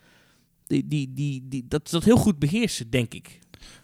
[0.67, 3.41] die, die, die, die, dat, dat heel goed beheersen, denk ik.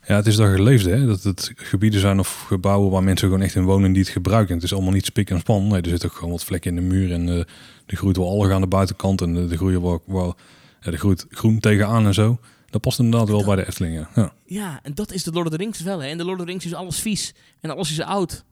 [0.06, 1.06] Ja, het is dat geleefd, hè?
[1.06, 4.54] Dat het gebieden zijn of gebouwen waar mensen gewoon echt in wonen die het gebruiken.
[4.54, 5.66] Het is allemaal niet spik en span.
[5.66, 7.44] Nee, er zitten ook gewoon wat vlekken in de muur en eh
[7.88, 10.36] er groeit wel algen aan de buitenkant en eh, er groeien wel, wel
[10.80, 12.38] ja, er groeit groen tegenaan en zo.
[12.70, 14.32] Dat past inderdaad wel bij de Efteling, ja.
[14.44, 14.80] ja.
[14.82, 16.02] En dat is de Lord of the Rings wel.
[16.02, 16.08] Hè?
[16.08, 17.34] En de Lord of the Rings is alles vies.
[17.60, 18.44] En alles is oud.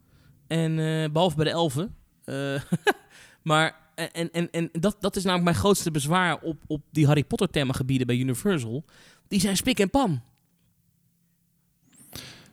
[0.46, 1.94] En eh, behalve bij de elfen.
[2.24, 2.60] Eh,
[3.42, 7.24] maar en, en, en dat, dat is namelijk mijn grootste bezwaar op, op die Harry
[7.24, 8.84] Potter themagebieden bij Universal.
[9.28, 10.22] Die zijn spik en pan.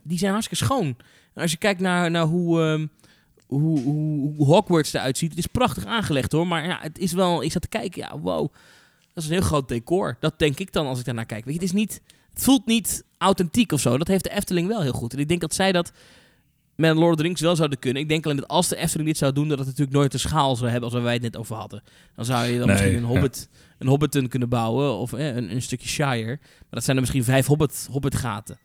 [0.04, 0.96] Die zijn hartstikke schoon.
[1.34, 2.88] En als je kijkt naar, naar hoe, ehm,
[3.48, 5.30] hoe, hoe, hoe Hogwarts eruit ziet.
[5.30, 6.48] Het is prachtig aangelegd hoor.
[6.48, 7.44] Maar ja, het is wel...
[7.44, 8.02] Ik zat te kijken.
[8.02, 8.54] Ja, wow.
[9.14, 10.18] Dat is een heel groot decor.
[10.20, 11.46] Dat denk ik dan als ik daarnaar kijk.
[11.46, 12.02] Weet je, het is niet...
[12.34, 13.98] Het voelt niet authentiek of zo.
[13.98, 15.14] Dat heeft de Efteling wel heel goed.
[15.14, 15.92] En ik denk dat zij dat
[16.76, 18.02] met Lord of the Rings wel zouden kunnen.
[18.02, 20.18] Ik denk alleen dat als de Efteling dit zou doen, dat het natuurlijk nooit de
[20.18, 21.84] schaal zou hebben als wij het net over hadden.
[22.16, 23.08] Dan zou je dan Nee, misschien een ja.
[23.08, 26.26] Hobbit, een Hobbiton kunnen bouwen of eh, een, een stukje Shire.
[26.40, 28.58] Maar dat zijn er misschien vijf Hobbit, Hobbitgaten.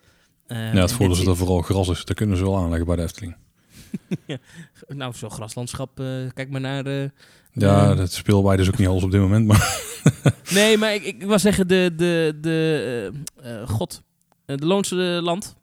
[0.49, 2.05] Eh, ja, het voordeel is dat er vooral gras is.
[2.05, 3.37] Dat kunnen ze wel aanleggen bij de Efteling.
[4.27, 4.41] it.
[4.89, 6.87] Nou, zo'n graslandschap, eh, kijk maar naar...
[6.87, 7.09] eh,
[7.53, 9.81] Ja, eh, dat speelweide is ook niet alles op dit moment, maar
[10.55, 14.03] Nee, maar ik, ik wil zeggen, de, de, de god,
[14.45, 15.57] de Loonse Land,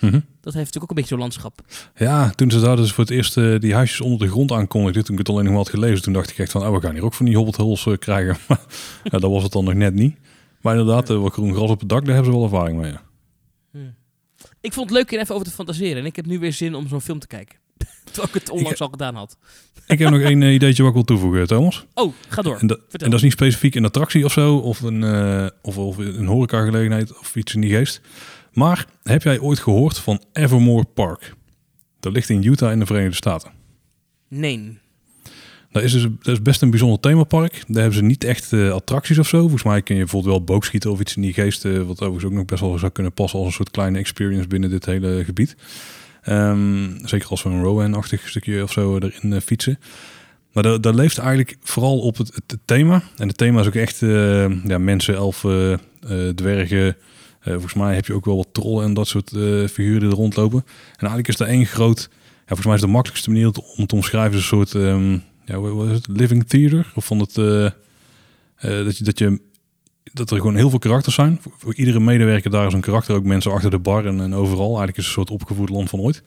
[0.00, 0.12] Mhm.
[0.12, 0.22] dat
[0.54, 1.60] heeft natuurlijk ook een beetje zo'n landschap.
[1.94, 5.12] Ja, toen ze daar dus voor het eerst die huisjes onder de grond aankondigden, toen
[5.12, 6.94] ik het alleen nog maar had gelezen, toen dacht ik echt van, oh, we gaan
[6.94, 8.36] hier ook van die hobbitholes eh, krijgen.
[8.48, 8.60] Maar
[9.10, 10.16] ja, dat was het dan nog net niet.
[10.60, 12.90] Maar inderdaad, wat groen gras op het dak, daar hebben ze wel ervaring mee.
[12.92, 13.00] Ja.
[14.66, 15.96] Ik vond het leuk hier even over te fantaseren.
[15.96, 17.56] En ik heb nu weer zin om zo'n film te kijken.
[18.04, 19.36] Terwijl ik het onlangs al gedaan had.
[19.86, 21.86] Ik heb nog één eh, ideetje wat ik wil toevoegen, Thomas.
[21.94, 22.58] Oh, ga door.
[22.58, 23.00] En, dat- Vertel.
[23.00, 26.26] en dat is niet specifiek een attractie of zo, of een, eh, of, of een
[26.26, 28.00] horecagelegenheid of iets in die geest.
[28.52, 31.34] Maar heb jij ooit gehoord van Evermore Park?
[32.00, 33.50] Dat ligt in Utah in de Verenigde Staten.
[34.28, 34.78] Nee.
[35.76, 37.52] Dat is, dus, dat is best een bijzonder themapark.
[37.52, 39.40] Daar hebben ze niet echt eh, attracties of zo.
[39.40, 41.64] Volgens mij kun je bijvoorbeeld wel boogschieten of iets in die geest.
[41.64, 44.48] eh, wat overigens ook nog best wel zou kunnen passen als een soort kleine experience
[44.48, 45.56] binnen dit hele gebied.
[46.22, 49.78] Ehm, zeker als we een Rowan-achtig stukje of zo erin eh, fietsen.
[50.52, 53.02] Maar dat, leeft eigenlijk vooral op het, thema.
[53.16, 54.00] En het thema is ook echt
[54.64, 56.96] ja, mensen, elfen, eh, dwergen.
[57.40, 59.30] Volgens mij heb je ook wel wat trollen en dat soort
[59.70, 60.58] figuren er rondlopen.
[60.68, 62.08] En eigenlijk is er één groot...
[62.10, 64.74] Ja, volgens mij is de makkelijkste manier om te omschrijven is een soort...
[64.74, 66.06] ehm, ja, wat is het?
[66.08, 66.92] Living theater?
[66.94, 67.36] Of vond het...
[67.38, 67.64] eh,
[68.56, 69.40] eh, dat, je, dat, je,
[70.12, 71.40] dat er gewoon heel veel karakters zijn.
[71.58, 73.14] Voor, iedere medewerker daar is een karakter.
[73.14, 74.66] Ook mensen achter de bar en, en overal.
[74.66, 76.22] Eigenlijk is een soort opgevoerd land van ooit.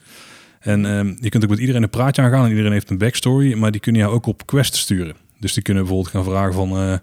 [0.60, 2.44] En ehm, je kunt ook met iedereen een praatje aangaan.
[2.44, 3.54] En iedereen heeft een backstory.
[3.54, 5.16] Maar die kunnen jou ook op quest sturen.
[5.40, 6.78] Dus die kunnen bijvoorbeeld gaan vragen van...
[6.78, 6.94] eh,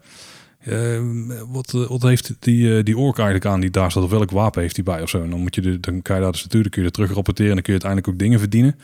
[0.96, 1.02] eh,
[1.48, 4.02] wat, wat heeft die, die ork eigenlijk aan die daar staat?
[4.02, 5.22] Of welk wapen heeft hij bij of zo?
[5.22, 7.12] En dan, moet je de, dan kan je daar dus natuurlijk kun je er terug
[7.12, 7.50] rapporteren.
[7.50, 8.76] En dan kun je uiteindelijk ook dingen verdienen.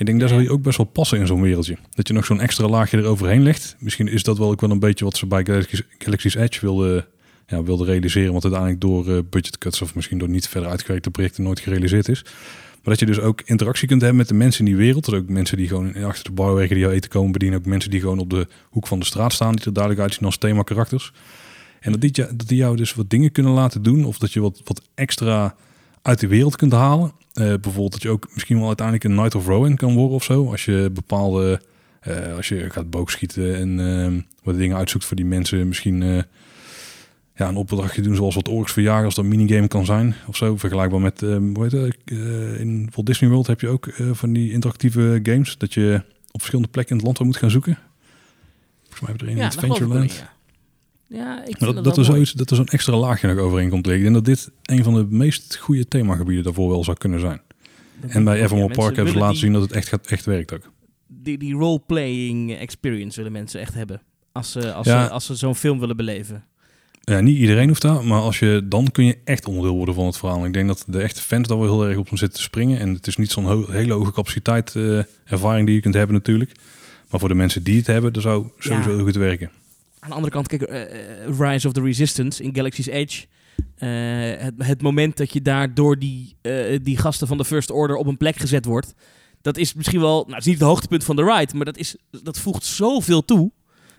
[0.00, 1.76] Ik denk dat zou je ook best wel passen in zo'n wereldje.
[1.90, 3.76] Dat je nog zo'n extra laagje eroverheen legt.
[3.78, 7.06] Misschien is dat wel ook wel een beetje wat ze bij Galaxy's, Galaxy's Edge wilden,
[7.46, 8.32] ja, wilden realiseren.
[8.32, 12.08] Wat uiteindelijk door eh, budget cuts of misschien door niet verder uitgewerkte projecten nooit gerealiseerd
[12.08, 12.22] is.
[12.72, 15.04] Maar dat je dus ook interactie kunt hebben met de mensen in die wereld.
[15.04, 17.58] Dus ook mensen die gewoon achter de bar werken, die jouw eten komen bedienen.
[17.58, 20.24] Ook mensen die gewoon op de hoek van de straat staan, die er duidelijk uitzien
[20.26, 21.12] als thema karakters.
[21.80, 24.04] En dat die, dat die jou dus wat dingen kunnen laten doen.
[24.04, 25.54] Of dat je wat, wat extra
[26.02, 27.12] uit de wereld kunt halen.
[27.32, 30.24] Eh, bijvoorbeeld dat je ook misschien wel uiteindelijk een Knight of Rowan kan worden of
[30.24, 30.50] zo.
[30.50, 31.60] Als je bepaalde,
[32.00, 35.68] eh, als je gaat boogschieten en ehm, wat dingen uitzoekt voor die mensen.
[35.68, 36.22] Misschien eh,
[37.34, 40.56] ja, een opdrachtje doen zoals wat orks verjagen als dat minigame kan zijn of zo.
[40.56, 44.32] Vergelijkbaar met, ehm hoe heet het, eh, in Walt Disney World heb je ook van
[44.32, 45.58] die interactieve games.
[45.58, 47.78] Dat je op verschillende plekken in het land moet gaan zoeken.
[48.80, 50.24] Volgens mij hebben we er een in Adventureland.
[51.10, 51.44] Ja.
[51.46, 53.86] Ik dat, dat, dat, wel er zoiets, dat er zo'n extra laagje nog overheen komt
[53.86, 54.06] liggen.
[54.06, 57.40] En dat dit een van de meest goede themagebieden daarvoor wel zou kunnen zijn.
[58.00, 60.52] En bij Evermore Park hebben ze laten die- zien dat het echt, gaat, echt werkt
[60.54, 60.70] ook.
[61.06, 64.02] Die, die role-playing experience willen mensen echt hebben.
[64.32, 65.04] Als ze, als Ja.
[65.04, 66.44] ze, als ze zo'n film willen beleven.
[67.00, 70.06] Ja, niet iedereen hoeft dat, maar als je, dan kun je echt onderdeel worden van
[70.06, 70.44] het verhaal.
[70.44, 72.78] Ik denk dat de echte fans daar wel heel erg op zitten te springen.
[72.78, 76.14] En het is niet zo'n ho- hele hoge capaciteit eh, ervaring die je kunt hebben
[76.16, 76.52] natuurlijk.
[77.10, 78.96] Maar voor de mensen die het hebben, dat zou sowieso Ja.
[78.96, 79.50] heel goed werken.
[80.00, 80.82] Aan de andere kant, kijk, eh,
[81.26, 83.26] eh, Rise of the Resistance in Galaxy's Edge.
[83.76, 83.88] eh,
[84.42, 86.36] het, het moment dat je daar door die,
[86.82, 88.94] die gasten van de First Order op een plek gezet wordt.
[89.40, 91.76] Dat is misschien wel, nou het is niet het hoogtepunt van de ride, maar dat,
[91.76, 93.50] is, dat voegt zoveel toe.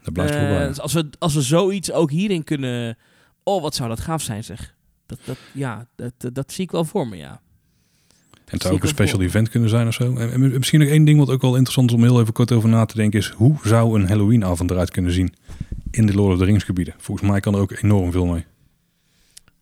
[0.03, 0.33] Dat blijft
[0.67, 2.97] dus als, we, als we zoiets ook hierin kunnen...
[3.43, 4.75] Oh, wat zou dat gaaf zijn, zeg.
[5.05, 7.41] Dat, dat, ja, dat, dat, dat zie ik wel voor me, ja.
[8.31, 9.27] En het zou ook een special voor.
[9.27, 10.15] event kunnen zijn of zo.
[10.15, 12.51] En, en misschien nog één ding wat ook wel interessant is om heel even kort
[12.51, 13.29] over na te denken is...
[13.29, 15.33] hoe zou een Halloween-avond eruit kunnen zien
[15.91, 16.93] in de Lord of the Rings gebieden?
[16.97, 18.45] Volgens mij kan er ook enorm veel mee.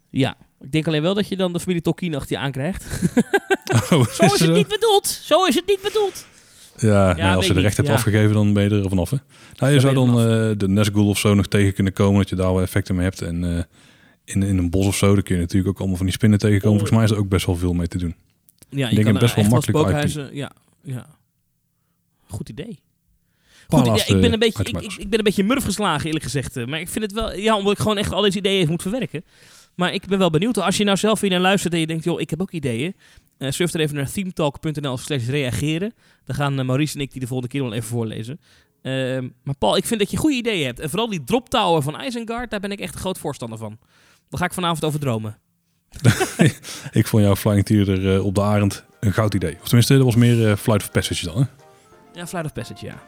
[0.10, 2.86] Ja, ik denk alleen wel dat je dan de familie Tolkien achter je aankrijgt.
[3.72, 5.08] Oh, Zo is het niet bedoeld!
[5.08, 6.26] Zo is het niet bedoeld!
[6.78, 7.94] Ja, Ja, nee, als je de recht hebt ja.
[7.94, 9.10] afgegeven, dan ben je er vanaf.
[9.10, 9.18] Hè?
[9.56, 12.18] Nou, je Dan zou je dan eh, de Nazgul of zo nog tegen kunnen komen,
[12.20, 13.22] dat je daar wel effecten mee hebt.
[13.22, 13.64] En eh,
[14.24, 16.40] in, in een bos of zo, daar kun je natuurlijk ook allemaal van die spinnen
[16.40, 16.80] tegenkomen.
[16.80, 16.88] Oh.
[16.88, 18.16] Volgens mij is er ook best wel veel mee te doen.
[18.70, 20.34] Ja, Ik denk kan best wel makkelijk.
[20.34, 20.52] Ja,
[20.82, 21.06] ja.
[22.28, 22.80] Goed idee.
[23.70, 26.58] Goed, ik, ben een beetje, ik, ik, ik ben een beetje murf geslagen, eerlijk gezegd.
[26.58, 27.36] eh, Maar ik vind het wel...
[27.36, 29.24] Ja, omdat ik gewoon echt al deze ideeën even moet verwerken.
[29.76, 30.58] Maar ik ben wel benieuwd.
[30.58, 32.04] Als je nou zelf weer naar luistert en je denkt...
[32.04, 32.96] joh, ik heb ook ideeën.
[33.38, 35.94] eh surf er even naar themetalk.nl slash reageren.
[36.26, 38.40] Dan gaan eh, Maurice en ik die de volgende keer wel even voorlezen.
[38.82, 40.80] Ehm, maar Paul, ik vind dat je goede ideeën hebt.
[40.80, 43.78] En vooral die drop tower van Isengard, daar ben ik echt een groot voorstander van.
[44.30, 45.38] Daar ga ik vanavond over dromen.
[46.92, 49.58] Ik vond jouw Flying Theater eh, op de Arend een goud idee.
[49.62, 51.38] Of tenminste, dat was meer eh, Flight of Passage dan.
[51.38, 51.44] Hè?
[52.20, 53.02] Ja, Flight of Passage, ja.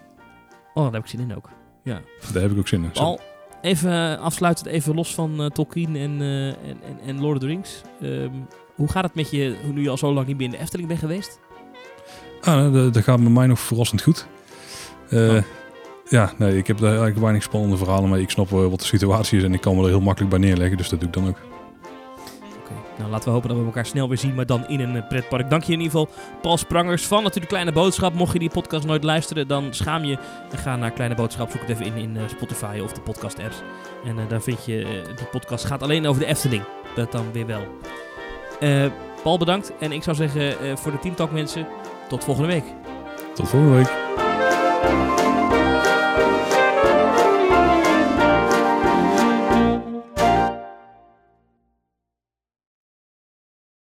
[0.74, 1.50] Oh, daar heb ik zin in ook.
[1.84, 2.02] Ja.
[2.34, 2.92] Daar heb ik ook zin in.
[2.92, 3.20] Paul,
[3.62, 7.40] even eh, afsluitend, even los van eh, Tolkien en, eh, en, en, en Lord of
[7.40, 7.82] the Rings.
[8.02, 8.30] Ehm,
[8.76, 10.60] hoe gaat het met je, hoe nu je al zo lang niet meer in de
[10.60, 11.40] Efteling bent geweest?
[12.42, 14.28] Ah, dat, dat gaat met mij nog verrassend goed.
[15.12, 15.38] Oh.
[16.10, 18.22] Ja, nee, ik heb daar eigenlijk weinig spannende verhalen mee.
[18.22, 20.78] Ik snap wat de situatie is en ik kan me er heel makkelijk bij neerleggen.
[20.78, 21.51] Dus dat doe ik dan ook.
[22.98, 25.08] Nou laten we hopen dat we elkaar snel weer zien, maar dan in een eh,
[25.08, 25.50] pretpark.
[25.50, 28.14] Dank je in ieder geval Paul Sprangers van natuurlijk Kleine Boodschap.
[28.14, 30.18] Mocht je die podcast nooit luisteren, dan schaam je
[30.52, 31.52] en ga naar Kleine Boodschap.
[31.52, 33.62] Zoek het even in in eh, Spotify of de podcast apps.
[34.06, 36.64] En eh, daar vind je, die podcast gaat alleen over de Efteling.
[36.96, 37.62] Dat dan weer wel.
[38.60, 38.86] Eh,
[39.24, 41.68] Paul bedankt en ik zou zeggen voor de Team Talk mensen,
[42.08, 42.66] tot volgende week.
[43.36, 44.21] Tot volgende week.